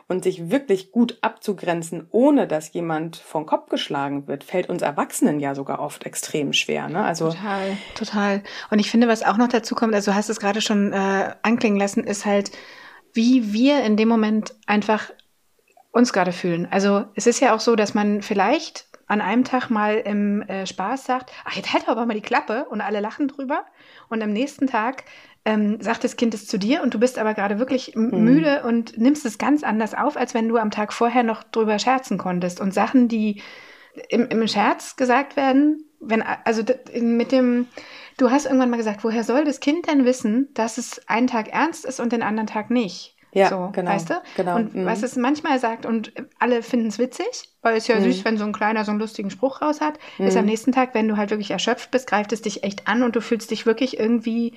Und 0.10 0.26
sich 0.26 0.52
wirklich 0.52 0.92
gut 0.92 1.18
abzugrenzen, 1.22 2.08
ohne 2.12 2.46
dass 2.46 2.74
jemand 2.74 3.16
vom 3.16 3.46
Kopf 3.46 3.70
geschlagen 3.70 4.28
wird, 4.28 4.44
fällt 4.44 4.70
uns 4.70 4.82
Erwachsenen 4.82 5.40
ja 5.40 5.56
sogar 5.56 5.80
oft 5.80 6.06
extrem 6.06 6.52
schwer. 6.52 6.90
Ne? 6.90 7.04
Also 7.04 7.30
total, 7.30 7.78
total. 7.96 8.44
Und 8.70 8.80
ich 8.80 8.92
finde, 8.92 9.08
was 9.08 9.24
auch 9.24 9.38
noch 9.38 9.48
dazu 9.48 9.76
kommt, 9.76 9.96
also 9.96 10.14
hast 10.14 10.30
es 10.30 10.42
gerade 10.42 10.62
schon 10.62 10.92
äh, 10.92 11.34
anklingen 11.42 11.80
lassen, 11.80 12.04
ist 12.04 12.26
halt, 12.26 12.52
wie 13.14 13.54
wir 13.54 13.82
in 13.84 13.96
dem 13.96 14.10
Moment 14.10 14.54
einfach 14.68 15.10
uns 15.94 16.12
gerade 16.12 16.34
fühlen. 16.34 16.68
Also 16.70 17.06
es 17.16 17.28
ist 17.28 17.40
ja 17.40 17.56
auch 17.56 17.60
so, 17.60 17.76
dass 17.76 17.94
man 17.94 18.22
vielleicht 18.22 18.88
an 19.08 19.22
einem 19.22 19.44
Tag 19.44 19.70
mal 19.70 19.96
im 19.98 20.42
äh, 20.44 20.66
Spaß 20.66 21.06
sagt, 21.06 21.32
ach, 21.46 21.56
jetzt 21.56 21.74
halt 21.74 21.88
aber 21.88 22.06
mal 22.06 22.14
die 22.14 22.22
Klappe 22.22 22.66
und 22.66 22.82
alle 22.82 23.00
lachen 23.00 23.28
drüber. 23.28 23.66
Und 24.10 24.22
am 24.22 24.32
nächsten 24.32 24.68
Tag 24.68 25.04
ähm, 25.46 25.82
sagt 25.82 26.04
das 26.04 26.16
Kind 26.16 26.34
es 26.34 26.48
zu 26.48 26.58
dir 26.58 26.82
und 26.84 26.94
du 26.94 27.00
bist 27.00 27.20
aber 27.20 27.34
gerade 27.34 27.60
wirklich 27.60 27.96
mhm. 27.96 28.24
müde 28.24 28.64
und 28.64 28.98
nimmst 28.98 29.26
es 29.26 29.38
ganz 29.38 29.64
anders 29.64 29.94
auf, 29.94 30.16
als 30.16 30.34
wenn 30.34 30.48
du 30.48 30.58
am 30.58 30.72
Tag 30.72 30.94
vorher 30.94 31.24
noch 31.24 31.44
drüber 31.44 31.80
scherzen 31.80 32.18
konntest. 32.18 32.62
Und 32.62 32.74
Sachen, 32.74 33.08
die 33.08 33.42
im, 34.10 34.28
im 34.28 34.48
Scherz 34.48 34.96
gesagt 34.96 35.36
werden, 35.36 35.86
wenn, 36.00 36.22
also 36.22 36.64
mit 37.00 37.32
dem, 37.32 37.68
du 38.18 38.32
hast 38.32 38.46
irgendwann 38.46 38.70
mal 38.70 38.78
gesagt, 38.78 39.04
woher 39.04 39.24
soll 39.24 39.46
das 39.46 39.60
Kind 39.60 39.88
denn 39.88 40.06
wissen, 40.06 40.50
dass 40.54 40.78
es 40.78 41.08
einen 41.08 41.28
Tag 41.28 41.50
ernst 41.50 41.86
ist 41.86 42.00
und 42.00 42.12
den 42.12 42.24
anderen 42.24 42.48
Tag 42.48 42.70
nicht? 42.70 43.13
Ja, 43.34 43.50
so, 43.50 43.70
genau. 43.74 43.92
Weißt 43.92 44.10
du? 44.10 44.22
Genau. 44.38 44.56
Und 44.56 44.76
mhm. 44.76 44.86
was 44.86 45.02
es 45.04 45.16
manchmal 45.16 45.60
sagt 45.60 45.86
und 45.86 46.14
alle 46.40 46.62
finden 46.62 46.88
es 46.88 47.00
witzig, 47.00 47.50
weil 47.62 47.78
es 47.78 47.88
ja 47.88 48.00
mhm. 48.00 48.04
süß, 48.04 48.26
wenn 48.26 48.38
so 48.38 48.46
ein 48.46 48.54
kleiner 48.54 48.86
so 48.86 48.92
einen 48.92 49.00
lustigen 49.00 49.32
Spruch 49.32 49.62
raus 49.62 49.82
hat, 49.82 49.98
mhm. 50.18 50.28
ist 50.28 50.38
am 50.38 50.46
nächsten 50.46 50.72
Tag, 50.72 50.94
wenn 50.94 51.08
du 51.08 51.18
halt 51.18 51.32
wirklich 51.32 51.52
erschöpft 51.52 51.92
bist, 51.92 52.08
greift 52.08 52.32
es 52.32 52.42
dich 52.42 52.64
echt 52.64 52.88
an 52.88 53.02
und 53.04 53.16
du 53.16 53.22
fühlst 53.22 53.50
dich 53.52 53.66
wirklich 53.66 54.00
irgendwie 54.00 54.54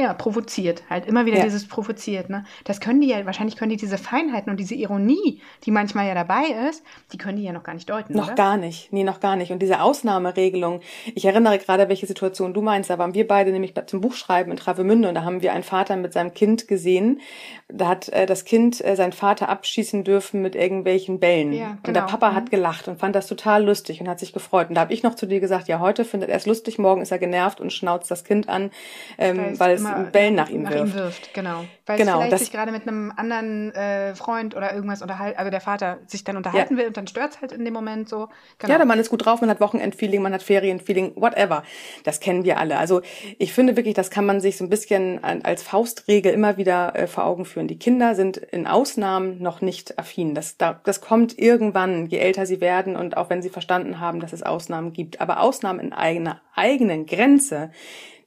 ja, 0.00 0.14
provoziert. 0.14 0.82
Halt 0.88 1.06
immer 1.06 1.26
wieder 1.26 1.38
ja. 1.38 1.44
dieses 1.44 1.68
provoziert. 1.68 2.30
Ne? 2.30 2.44
Das 2.64 2.80
können 2.80 3.00
die 3.00 3.08
ja, 3.08 3.24
wahrscheinlich 3.26 3.56
können 3.56 3.70
die 3.70 3.76
diese 3.76 3.98
Feinheiten 3.98 4.50
und 4.50 4.58
diese 4.58 4.74
Ironie, 4.74 5.40
die 5.64 5.70
manchmal 5.70 6.06
ja 6.06 6.14
dabei 6.14 6.68
ist, 6.68 6.82
die 7.12 7.18
können 7.18 7.38
die 7.38 7.44
ja 7.44 7.52
noch 7.52 7.62
gar 7.62 7.74
nicht 7.74 7.88
deuten. 7.88 8.14
Noch 8.14 8.28
oder? 8.28 8.34
gar 8.34 8.56
nicht. 8.56 8.92
Nee, 8.92 9.04
noch 9.04 9.20
gar 9.20 9.36
nicht. 9.36 9.52
Und 9.52 9.60
diese 9.60 9.80
Ausnahmeregelung, 9.80 10.80
ich 11.14 11.24
erinnere 11.24 11.58
gerade, 11.58 11.88
welche 11.88 12.06
Situation 12.06 12.54
du 12.54 12.62
meinst, 12.62 12.90
da 12.90 12.98
waren 12.98 13.14
wir 13.14 13.26
beide 13.26 13.52
nämlich 13.52 13.74
zum 13.86 14.00
Buchschreiben 14.00 14.50
in 14.50 14.58
Travemünde 14.58 15.08
und 15.08 15.14
da 15.14 15.24
haben 15.24 15.42
wir 15.42 15.52
einen 15.52 15.64
Vater 15.64 15.96
mit 15.96 16.12
seinem 16.12 16.34
Kind 16.34 16.68
gesehen. 16.68 17.20
Da 17.68 17.88
hat 17.88 18.08
äh, 18.08 18.26
das 18.26 18.44
Kind 18.44 18.84
äh, 18.84 18.96
seinen 18.96 19.12
Vater 19.12 19.48
abschießen 19.48 20.04
dürfen 20.04 20.42
mit 20.42 20.54
irgendwelchen 20.54 21.20
Bällen. 21.20 21.52
Ja, 21.52 21.58
genau. 21.58 21.70
Und 21.70 21.86
der 21.86 21.92
genau. 22.02 22.06
Papa 22.06 22.30
mhm. 22.30 22.34
hat 22.34 22.50
gelacht 22.50 22.88
und 22.88 22.98
fand 22.98 23.14
das 23.14 23.26
total 23.26 23.64
lustig 23.64 24.00
und 24.00 24.08
hat 24.08 24.18
sich 24.18 24.32
gefreut. 24.32 24.68
Und 24.68 24.74
da 24.74 24.82
habe 24.82 24.92
ich 24.92 25.02
noch 25.02 25.14
zu 25.14 25.26
dir 25.26 25.40
gesagt, 25.40 25.68
ja, 25.68 25.80
heute 25.80 26.04
findet 26.04 26.30
er 26.30 26.36
es 26.36 26.46
lustig, 26.46 26.78
morgen 26.78 27.02
ist 27.02 27.12
er 27.12 27.18
genervt 27.18 27.60
und 27.60 27.72
schnauzt 27.72 28.10
das 28.10 28.24
Kind 28.24 28.48
an, 28.48 28.70
ähm, 29.18 29.58
weil 29.58 29.74
es 29.74 29.82
Bällen 30.12 30.34
nach 30.34 30.48
ihm 30.48 30.62
nach 30.62 30.70
wirft. 30.70 30.84
Ihm 30.86 30.94
wirft. 30.94 31.34
Genau. 31.34 31.64
Weil 31.86 31.98
genau, 31.98 32.20
vielleicht 32.20 32.38
sich 32.38 32.52
gerade 32.52 32.72
mit 32.72 32.86
einem 32.86 33.12
anderen 33.16 33.74
äh, 33.74 34.14
Freund 34.14 34.56
oder 34.56 34.72
irgendwas 34.74 35.02
unterhalten, 35.02 35.38
also 35.38 35.50
der 35.50 35.60
Vater 35.60 35.98
sich 36.06 36.24
dann 36.24 36.36
unterhalten 36.36 36.74
ja. 36.74 36.80
will 36.80 36.86
und 36.88 36.96
dann 36.96 37.06
stört 37.06 37.32
es 37.32 37.40
halt 37.40 37.52
in 37.52 37.64
dem 37.64 37.74
Moment 37.74 38.08
so. 38.08 38.28
Genau. 38.58 38.72
Ja, 38.72 38.78
der 38.78 38.86
Mann 38.86 38.98
ist 38.98 39.10
gut 39.10 39.24
drauf, 39.24 39.40
man 39.40 39.50
hat 39.50 39.60
Wochenendfeeling, 39.60 40.22
man 40.22 40.32
hat 40.32 40.42
Ferienfeeling, 40.42 41.14
whatever. 41.16 41.64
Das 42.04 42.20
kennen 42.20 42.44
wir 42.44 42.58
alle. 42.58 42.78
Also 42.78 43.02
ich 43.38 43.52
finde 43.52 43.76
wirklich, 43.76 43.94
das 43.94 44.10
kann 44.10 44.26
man 44.26 44.40
sich 44.40 44.56
so 44.56 44.64
ein 44.64 44.70
bisschen 44.70 45.22
als 45.24 45.62
Faustregel 45.62 46.32
immer 46.32 46.56
wieder 46.56 46.94
äh, 46.96 47.06
vor 47.06 47.24
Augen 47.24 47.44
führen. 47.44 47.68
Die 47.68 47.78
Kinder 47.78 48.14
sind 48.14 48.36
in 48.36 48.66
Ausnahmen 48.66 49.42
noch 49.42 49.60
nicht 49.60 49.98
affin. 49.98 50.34
Das, 50.34 50.56
das 50.58 51.00
kommt 51.00 51.38
irgendwann, 51.38 52.06
je 52.06 52.18
älter 52.18 52.46
sie 52.46 52.60
werden 52.60 52.96
und 52.96 53.16
auch 53.16 53.30
wenn 53.30 53.42
sie 53.42 53.50
verstanden 53.50 54.00
haben, 54.00 54.20
dass 54.20 54.32
es 54.32 54.42
Ausnahmen 54.42 54.92
gibt. 54.92 55.20
Aber 55.20 55.40
Ausnahmen 55.40 55.80
in 55.80 55.92
eigener 55.92 56.40
eigenen 56.54 57.06
Grenze, 57.06 57.70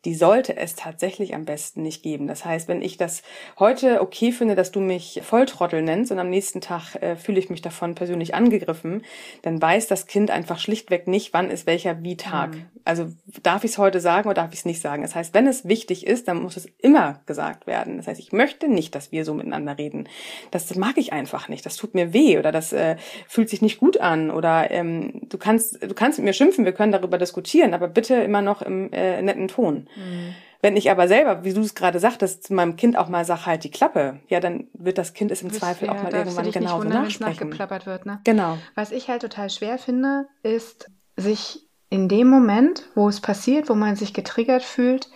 die 0.06 0.16
sollte 0.16 0.58
es 0.58 0.76
tatsächlich 0.76 1.34
am 1.34 1.46
besten 1.46 1.82
nicht 1.82 2.04
geben. 2.04 2.28
Das 2.28 2.44
heißt, 2.44 2.68
wenn 2.68 2.82
ich 2.82 2.98
das 2.98 3.24
heute 3.58 4.02
okay 4.02 4.32
finde, 4.32 4.56
dass 4.56 4.72
du 4.72 4.82
mich 4.82 5.22
Volltrottel 5.24 5.82
nennst 5.82 6.12
und 6.12 6.20
am 6.20 6.30
nächsten 6.30 6.60
Tag 6.60 6.96
äh, 6.96 7.16
fühle 7.16 7.40
ich 7.40 7.50
mich 7.50 7.62
davon 7.62 7.96
persönlich 7.96 8.36
angegriffen, 8.36 9.04
dann 9.44 9.62
weiß 9.62 9.88
das 9.88 10.08
Kind 10.08 10.30
einfach 10.30 10.60
schlichtweg 10.60 11.08
nicht, 11.08 11.34
wann 11.34 11.50
ist 11.50 11.66
welcher 11.68 12.04
wie 12.04 12.18
Tag. 12.18 12.56
Mhm. 12.56 12.66
Also 12.86 13.12
darf 13.44 13.64
ich 13.64 13.72
es 13.72 13.78
heute 13.78 14.02
sagen 14.02 14.28
oder 14.28 14.42
darf 14.42 14.52
ich 14.52 14.60
es 14.60 14.66
nicht 14.66 14.82
sagen? 14.82 15.04
Das 15.04 15.16
heißt, 15.16 15.34
wenn 15.34 15.48
es 15.48 15.68
wichtig 15.68 16.06
ist, 16.06 16.28
dann 16.28 16.42
muss 16.42 16.58
es 16.58 16.68
immer 16.80 17.22
gesagt 17.26 17.66
werden. 17.66 17.96
Das 17.98 18.08
heißt, 18.08 18.20
ich 18.20 18.34
möchte 18.34 18.68
nicht, 18.68 18.96
dass 18.96 19.14
wir 19.14 19.24
so 19.24 19.34
miteinander 19.34 19.78
reden. 19.78 20.10
Das, 20.52 20.68
das 20.68 20.78
mag 20.78 20.98
ich 20.98 21.14
einfach 21.14 21.48
nicht. 21.48 21.66
Das 21.66 21.78
tut 21.78 21.94
mir 21.94 22.12
weh 22.12 22.38
oder 22.38 22.52
das 22.52 22.74
äh, 22.74 22.98
fühlt 23.28 23.50
sich 23.50 23.62
nicht 23.62 23.80
gut 23.80 24.02
an 24.02 24.32
oder 24.32 24.70
ähm, 24.72 25.22
du 25.30 25.38
kannst 25.38 25.82
du 25.82 25.94
kannst 25.94 26.20
mit 26.20 26.26
mir 26.26 26.34
schimpfen, 26.34 26.66
wir 26.66 26.74
können 26.74 26.92
darüber 26.92 27.18
diskutieren, 27.18 27.74
aber 27.74 27.88
bitte 27.88 28.16
immer 28.16 28.42
noch 28.42 28.62
im 28.62 28.92
äh, 28.92 29.22
netten 29.22 29.48
Ton. 29.48 29.88
Mhm. 29.96 30.36
Wenn 30.62 30.78
ich 30.78 30.90
aber 30.90 31.10
selber, 31.10 31.44
wie 31.44 31.54
du 31.54 31.60
es 31.60 31.76
gerade 31.76 32.00
sagtest, 32.00 32.48
zu 32.48 32.54
meinem 32.54 32.78
Kind 32.78 32.98
auch 32.98 33.10
mal 33.10 33.26
sag, 33.26 33.46
halt 33.46 33.66
die 33.66 33.72
Klappe, 33.72 34.22
ja, 34.30 34.40
dann 34.40 34.68
wird 34.74 34.98
das 34.98 35.14
Kind 35.14 35.30
es 35.30 35.42
im 35.42 35.52
Zweifel 35.52 35.88
ja, 35.88 35.92
auch 35.92 36.02
mal 36.02 36.14
irgendwann 36.14 36.52
genauso 36.52 36.84
wundern, 36.84 37.04
nachsprechen. 37.04 37.50
nachgeplappert 37.50 37.86
wird, 37.86 38.06
ne? 38.06 38.22
Genau. 38.24 38.58
Was 38.74 38.92
ich 38.92 39.10
halt 39.10 39.24
total 39.24 39.50
schwer 39.50 39.78
finde, 39.78 40.26
ist, 40.42 40.90
sich 41.18 41.68
in 41.90 42.08
dem 42.08 42.28
Moment, 42.28 42.90
wo 42.96 43.10
es 43.10 43.20
passiert, 43.20 43.70
wo 43.70 43.76
man 43.76 43.98
sich 43.98 44.14
getriggert 44.14 44.64
fühlt, 44.64 45.10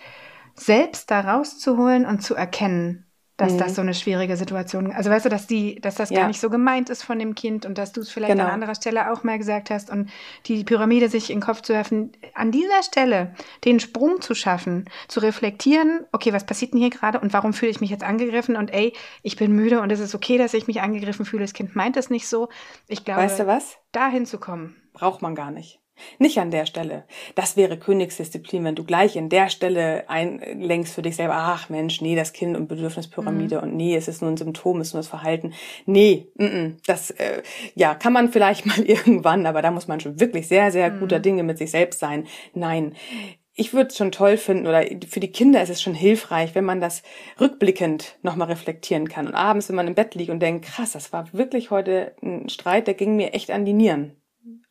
selbst 0.54 1.10
da 1.10 1.20
rauszuholen 1.20 2.04
und 2.04 2.20
zu 2.20 2.34
erkennen, 2.34 3.07
dass 3.38 3.52
mhm. 3.54 3.58
das 3.58 3.76
so 3.76 3.80
eine 3.80 3.94
schwierige 3.94 4.36
Situation, 4.36 4.92
also 4.92 5.08
weißt 5.10 5.24
du, 5.24 5.28
dass 5.30 5.46
die, 5.46 5.80
dass 5.80 5.94
das 5.94 6.10
ja. 6.10 6.20
gar 6.20 6.28
nicht 6.28 6.40
so 6.40 6.50
gemeint 6.50 6.90
ist 6.90 7.04
von 7.04 7.18
dem 7.18 7.34
Kind 7.34 7.64
und 7.64 7.78
dass 7.78 7.92
du 7.92 8.00
es 8.00 8.10
vielleicht 8.10 8.32
genau. 8.32 8.44
an 8.44 8.50
anderer 8.50 8.74
Stelle 8.74 9.10
auch 9.10 9.22
mal 9.22 9.38
gesagt 9.38 9.70
hast 9.70 9.90
und 9.90 10.10
die 10.46 10.64
Pyramide 10.64 11.08
sich 11.08 11.30
in 11.30 11.36
den 11.36 11.44
Kopf 11.44 11.62
zu 11.62 11.72
werfen, 11.72 12.12
an 12.34 12.50
dieser 12.50 12.82
Stelle 12.82 13.34
den 13.64 13.80
Sprung 13.80 14.20
zu 14.20 14.34
schaffen, 14.34 14.90
zu 15.06 15.20
reflektieren, 15.20 16.04
okay, 16.12 16.32
was 16.32 16.44
passiert 16.44 16.74
denn 16.74 16.80
hier 16.80 16.90
gerade 16.90 17.20
und 17.20 17.32
warum 17.32 17.52
fühle 17.52 17.70
ich 17.70 17.80
mich 17.80 17.90
jetzt 17.90 18.02
angegriffen 18.02 18.56
und 18.56 18.74
ey, 18.74 18.92
ich 19.22 19.36
bin 19.36 19.52
müde 19.52 19.80
und 19.80 19.92
es 19.92 20.00
ist 20.00 20.16
okay, 20.16 20.36
dass 20.36 20.52
ich 20.52 20.66
mich 20.66 20.82
angegriffen 20.82 21.24
fühle, 21.24 21.44
das 21.44 21.54
Kind 21.54 21.76
meint 21.76 21.96
es 21.96 22.10
nicht 22.10 22.28
so. 22.28 22.48
Ich 22.88 23.04
glaube, 23.04 23.22
weißt 23.22 23.40
du 23.40 23.46
was? 23.46 23.78
dahin 23.92 24.26
zu 24.26 24.38
kommen. 24.38 24.76
Braucht 24.92 25.22
man 25.22 25.36
gar 25.36 25.52
nicht. 25.52 25.80
Nicht 26.18 26.38
an 26.38 26.50
der 26.50 26.66
Stelle. 26.66 27.04
Das 27.34 27.56
wäre 27.56 27.78
Königsdisziplin, 27.78 28.64
wenn 28.64 28.74
du 28.74 28.84
gleich 28.84 29.16
in 29.16 29.28
der 29.28 29.48
Stelle 29.48 30.08
einlenkst 30.08 30.94
für 30.94 31.02
dich 31.02 31.16
selber, 31.16 31.34
ach 31.36 31.68
Mensch, 31.68 32.00
nee, 32.00 32.16
das 32.16 32.32
Kind 32.32 32.56
und 32.56 32.68
Bedürfnispyramide 32.68 33.58
mhm. 33.58 33.62
und 33.62 33.76
nee, 33.76 33.96
es 33.96 34.08
ist 34.08 34.22
nur 34.22 34.30
ein 34.30 34.36
Symptom, 34.36 34.80
es 34.80 34.88
ist 34.88 34.94
nur 34.94 35.00
das 35.00 35.08
Verhalten. 35.08 35.52
Nee, 35.86 36.28
m 36.38 36.46
-m, 36.46 36.72
das 36.86 37.10
äh, 37.10 37.42
ja, 37.74 37.94
kann 37.94 38.12
man 38.12 38.30
vielleicht 38.30 38.66
mal 38.66 38.80
irgendwann, 38.80 39.46
aber 39.46 39.62
da 39.62 39.70
muss 39.70 39.88
man 39.88 40.00
schon 40.00 40.20
wirklich 40.20 40.48
sehr, 40.48 40.70
sehr 40.70 40.90
mhm. 40.90 41.00
guter 41.00 41.20
Dinge 41.20 41.42
mit 41.42 41.58
sich 41.58 41.70
selbst 41.70 42.00
sein. 42.00 42.26
Nein. 42.54 42.94
Ich 43.60 43.72
würde 43.72 43.88
es 43.88 43.96
schon 43.96 44.12
toll 44.12 44.36
finden 44.36 44.68
oder 44.68 44.84
für 45.08 45.18
die 45.18 45.32
Kinder 45.32 45.60
ist 45.60 45.68
es 45.68 45.82
schon 45.82 45.94
hilfreich, 45.94 46.54
wenn 46.54 46.64
man 46.64 46.80
das 46.80 47.02
rückblickend 47.40 48.16
nochmal 48.22 48.46
reflektieren 48.46 49.08
kann. 49.08 49.26
Und 49.26 49.34
abends, 49.34 49.68
wenn 49.68 49.74
man 49.74 49.88
im 49.88 49.96
Bett 49.96 50.14
liegt 50.14 50.30
und 50.30 50.38
denkt, 50.38 50.66
krass, 50.66 50.92
das 50.92 51.12
war 51.12 51.32
wirklich 51.32 51.72
heute 51.72 52.14
ein 52.22 52.48
Streit, 52.48 52.86
der 52.86 52.94
ging 52.94 53.16
mir 53.16 53.34
echt 53.34 53.50
an 53.50 53.64
die 53.64 53.72
Nieren 53.72 54.17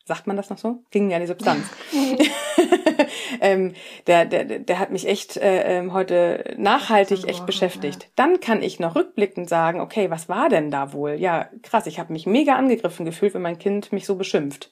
sagt 0.08 0.26
man 0.26 0.38
das 0.38 0.50
noch 0.50 0.58
so? 0.58 0.80
Ging 0.90 1.12
ja 1.12 1.20
die 1.20 1.28
Substanz. 1.28 1.68
ähm, 3.42 3.74
der, 4.08 4.26
der, 4.26 4.46
der 4.46 4.80
hat 4.80 4.90
mich 4.90 5.06
echt 5.06 5.36
äh, 5.36 5.78
ähm, 5.78 5.92
heute 5.92 6.56
nachhaltig 6.58 7.28
echt 7.28 7.46
beschäftigt. 7.46 8.04
Ja. 8.04 8.10
Dann 8.16 8.40
kann 8.40 8.64
ich 8.64 8.80
noch 8.80 8.96
rückblickend 8.96 9.50
sagen, 9.50 9.82
okay, 9.82 10.10
was 10.10 10.30
war 10.30 10.48
denn 10.48 10.72
da 10.72 10.94
wohl? 10.94 11.12
Ja, 11.12 11.50
krass, 11.62 11.88
ich 11.88 12.00
habe 12.00 12.14
mich 12.14 12.26
mega 12.26 12.56
angegriffen 12.56 13.06
gefühlt, 13.06 13.34
wenn 13.34 13.42
mein 13.42 13.60
Kind 13.60 13.92
mich 13.92 14.06
so 14.06 14.16
beschimpft. 14.16 14.72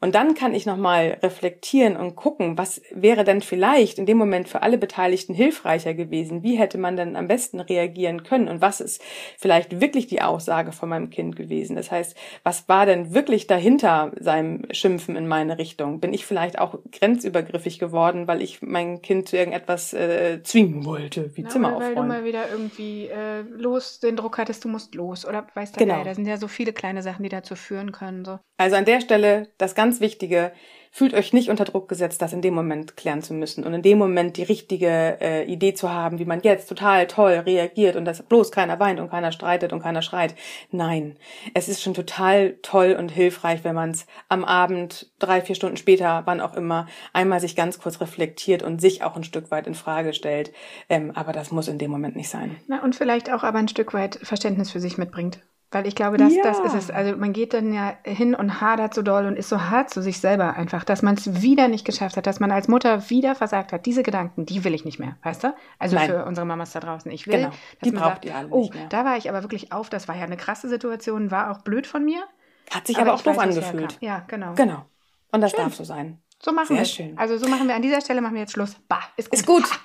Und 0.00 0.14
dann 0.14 0.34
kann 0.34 0.54
ich 0.54 0.64
nochmal 0.64 1.18
reflektieren 1.22 1.96
und 1.96 2.14
gucken, 2.14 2.56
was 2.56 2.80
wäre 2.92 3.24
denn 3.24 3.40
vielleicht 3.40 3.98
in 3.98 4.06
dem 4.06 4.16
Moment 4.16 4.48
für 4.48 4.62
alle 4.62 4.78
Beteiligten 4.78 5.34
hilfreicher 5.34 5.92
gewesen? 5.92 6.44
Wie 6.44 6.56
hätte 6.56 6.78
man 6.78 6.96
denn 6.96 7.16
am 7.16 7.26
besten 7.26 7.58
reagieren 7.58 8.22
können? 8.22 8.48
Und 8.48 8.60
was 8.60 8.80
ist 8.80 9.02
vielleicht 9.36 9.80
wirklich 9.80 10.06
die 10.06 10.22
Aussage 10.22 10.70
von 10.70 10.88
meinem 10.88 11.10
Kind 11.10 11.34
gewesen? 11.34 11.74
Das 11.74 11.90
heißt, 11.90 12.16
was 12.44 12.68
war 12.68 12.86
denn 12.86 13.12
wirklich 13.12 13.48
dahinter 13.48 14.12
seinem 14.20 14.66
Schimpfen 14.70 15.16
in 15.16 15.26
meine 15.26 15.58
Richtung? 15.58 15.98
Bin 15.98 16.14
ich 16.14 16.24
vielleicht 16.24 16.60
auch 16.60 16.78
grenzübergriffig 16.92 17.80
geworden, 17.80 18.28
weil 18.28 18.40
ich 18.40 18.62
mein 18.62 19.02
Kind 19.02 19.28
zu 19.28 19.36
irgendetwas 19.36 19.92
äh, 19.94 20.40
zwingen 20.44 20.84
wollte, 20.84 21.36
wie 21.36 21.42
Na, 21.42 21.48
Zimmer 21.48 21.76
aufräumen? 21.76 21.96
Weil 21.96 22.02
du 22.02 22.08
mal 22.08 22.24
wieder 22.24 22.50
irgendwie 22.52 23.06
äh, 23.06 23.40
los 23.40 23.98
den 23.98 24.14
Druck 24.14 24.38
hattest, 24.38 24.64
du 24.64 24.68
musst 24.68 24.94
los 24.94 25.26
oder 25.26 25.46
weißt 25.54 25.74
du, 25.74 25.80
genau. 25.80 26.04
da 26.04 26.14
sind 26.14 26.26
ja 26.26 26.36
so 26.36 26.46
viele 26.46 26.72
kleine 26.72 27.02
Sachen, 27.02 27.24
die 27.24 27.28
dazu 27.28 27.56
führen 27.56 27.90
können. 27.90 28.24
So. 28.24 28.38
Also 28.58 28.76
an 28.76 28.84
der 28.84 29.00
Stelle 29.00 29.48
das 29.58 29.74
ganze 29.74 29.87
ganz 29.88 30.00
Wichtige, 30.00 30.52
fühlt 30.90 31.14
euch 31.14 31.32
nicht 31.32 31.48
unter 31.48 31.64
Druck 31.64 31.88
gesetzt, 31.88 32.20
das 32.20 32.34
in 32.34 32.42
dem 32.42 32.52
Moment 32.52 32.94
klären 32.98 33.22
zu 33.22 33.32
müssen 33.32 33.64
und 33.64 33.72
in 33.72 33.80
dem 33.80 33.96
Moment 33.96 34.36
die 34.36 34.42
richtige 34.42 35.16
äh, 35.18 35.44
Idee 35.44 35.72
zu 35.72 35.90
haben, 35.90 36.18
wie 36.18 36.26
man 36.26 36.40
jetzt 36.42 36.68
total 36.68 37.06
toll 37.06 37.32
reagiert 37.32 37.96
und 37.96 38.04
dass 38.04 38.22
bloß 38.22 38.52
keiner 38.52 38.78
weint 38.80 39.00
und 39.00 39.08
keiner 39.08 39.32
streitet 39.32 39.72
und 39.72 39.82
keiner 39.82 40.02
schreit. 40.02 40.34
Nein, 40.70 41.16
es 41.54 41.68
ist 41.68 41.82
schon 41.82 41.94
total 41.94 42.56
toll 42.60 42.96
und 42.98 43.10
hilfreich, 43.10 43.64
wenn 43.64 43.74
man 43.74 43.92
es 43.92 44.06
am 44.28 44.44
Abend, 44.44 45.10
drei, 45.18 45.40
vier 45.40 45.54
Stunden 45.54 45.78
später, 45.78 46.22
wann 46.26 46.42
auch 46.42 46.54
immer, 46.54 46.86
einmal 47.14 47.40
sich 47.40 47.56
ganz 47.56 47.78
kurz 47.78 48.02
reflektiert 48.02 48.62
und 48.62 48.82
sich 48.82 49.02
auch 49.02 49.16
ein 49.16 49.24
Stück 49.24 49.50
weit 49.50 49.66
in 49.66 49.74
Frage 49.74 50.12
stellt. 50.12 50.52
Ähm, 50.90 51.12
aber 51.14 51.32
das 51.32 51.50
muss 51.50 51.68
in 51.68 51.78
dem 51.78 51.90
Moment 51.90 52.14
nicht 52.14 52.28
sein. 52.28 52.56
Na, 52.66 52.82
und 52.82 52.94
vielleicht 52.94 53.32
auch 53.32 53.42
aber 53.42 53.58
ein 53.58 53.68
Stück 53.68 53.94
weit 53.94 54.18
Verständnis 54.22 54.70
für 54.70 54.80
sich 54.80 54.98
mitbringt. 54.98 55.40
Weil 55.70 55.86
ich 55.86 55.94
glaube, 55.94 56.16
dass 56.16 56.34
ja. 56.34 56.42
das 56.42 56.60
ist 56.60 56.74
es. 56.74 56.90
Also 56.90 57.14
man 57.16 57.34
geht 57.34 57.52
dann 57.52 57.74
ja 57.74 57.94
hin 58.02 58.34
und 58.34 58.62
hadert 58.62 58.94
so 58.94 59.02
doll 59.02 59.26
und 59.26 59.36
ist 59.36 59.50
so 59.50 59.60
hart 59.60 59.90
zu 59.90 60.00
sich 60.00 60.18
selber 60.18 60.54
einfach, 60.56 60.82
dass 60.82 61.02
man 61.02 61.14
es 61.16 61.42
wieder 61.42 61.68
nicht 61.68 61.84
geschafft 61.84 62.16
hat, 62.16 62.26
dass 62.26 62.40
man 62.40 62.50
als 62.50 62.68
Mutter 62.68 63.10
wieder 63.10 63.34
versagt 63.34 63.72
hat. 63.72 63.84
Diese 63.84 64.02
Gedanken, 64.02 64.46
die 64.46 64.64
will 64.64 64.72
ich 64.72 64.86
nicht 64.86 64.98
mehr, 64.98 65.16
weißt 65.22 65.44
du? 65.44 65.54
Also 65.78 65.96
Nein. 65.96 66.08
für 66.08 66.24
unsere 66.24 66.46
Mamas 66.46 66.72
da 66.72 66.80
draußen. 66.80 67.10
Ich 67.10 67.26
will, 67.26 67.34
genau. 67.34 67.50
die 67.84 67.90
braucht 67.90 68.04
sagt, 68.04 68.24
ihr 68.24 68.34
alle 68.34 68.48
oh, 68.48 68.70
da 68.88 69.04
war 69.04 69.18
ich 69.18 69.28
aber 69.28 69.42
wirklich 69.42 69.70
auf, 69.70 69.90
das 69.90 70.08
war 70.08 70.16
ja 70.16 70.24
eine 70.24 70.38
krasse 70.38 70.70
Situation, 70.70 71.30
war 71.30 71.50
auch 71.50 71.58
blöd 71.58 71.86
von 71.86 72.02
mir. 72.02 72.22
Hat 72.70 72.86
sich 72.86 72.96
aber, 72.96 73.12
aber 73.12 73.20
auch 73.20 73.22
doof 73.22 73.38
angefühlt. 73.38 73.98
Ja, 74.00 74.24
genau. 74.26 74.54
Genau. 74.54 74.86
Und 75.32 75.42
das 75.42 75.50
schön. 75.50 75.60
darf 75.60 75.74
so 75.74 75.84
sein. 75.84 76.18
So 76.40 76.52
machen 76.52 76.76
wir 76.76 76.84
schön. 76.86 77.18
Also 77.18 77.36
so 77.36 77.46
machen 77.48 77.68
wir 77.68 77.74
an 77.74 77.82
dieser 77.82 78.00
Stelle 78.00 78.22
machen 78.22 78.34
wir 78.34 78.40
jetzt 78.40 78.52
Schluss. 78.52 78.76
Bah, 78.88 79.02
ist 79.16 79.28
gut. 79.28 79.38
Ist 79.38 79.46
gut. 79.46 79.80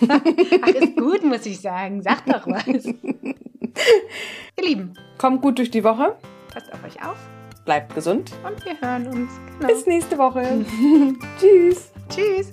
Ist 0.00 0.96
gut, 0.96 1.24
muss 1.24 1.46
ich 1.46 1.60
sagen. 1.60 2.02
Sag 2.02 2.24
doch 2.26 2.46
was. 2.46 2.66
Ihr 4.56 4.64
Lieben. 4.64 4.94
Kommt 5.18 5.42
gut 5.42 5.58
durch 5.58 5.70
die 5.70 5.84
Woche. 5.84 6.16
Passt 6.52 6.72
auf 6.72 6.84
euch 6.84 7.02
auf. 7.04 7.16
Bleibt 7.64 7.94
gesund. 7.94 8.32
Und 8.44 8.64
wir 8.64 8.80
hören 8.80 9.06
uns. 9.06 9.30
Genau. 9.58 9.72
Bis 9.72 9.86
nächste 9.86 10.18
Woche. 10.18 10.42
Tschüss. 11.38 11.92
Tschüss. 12.08 12.50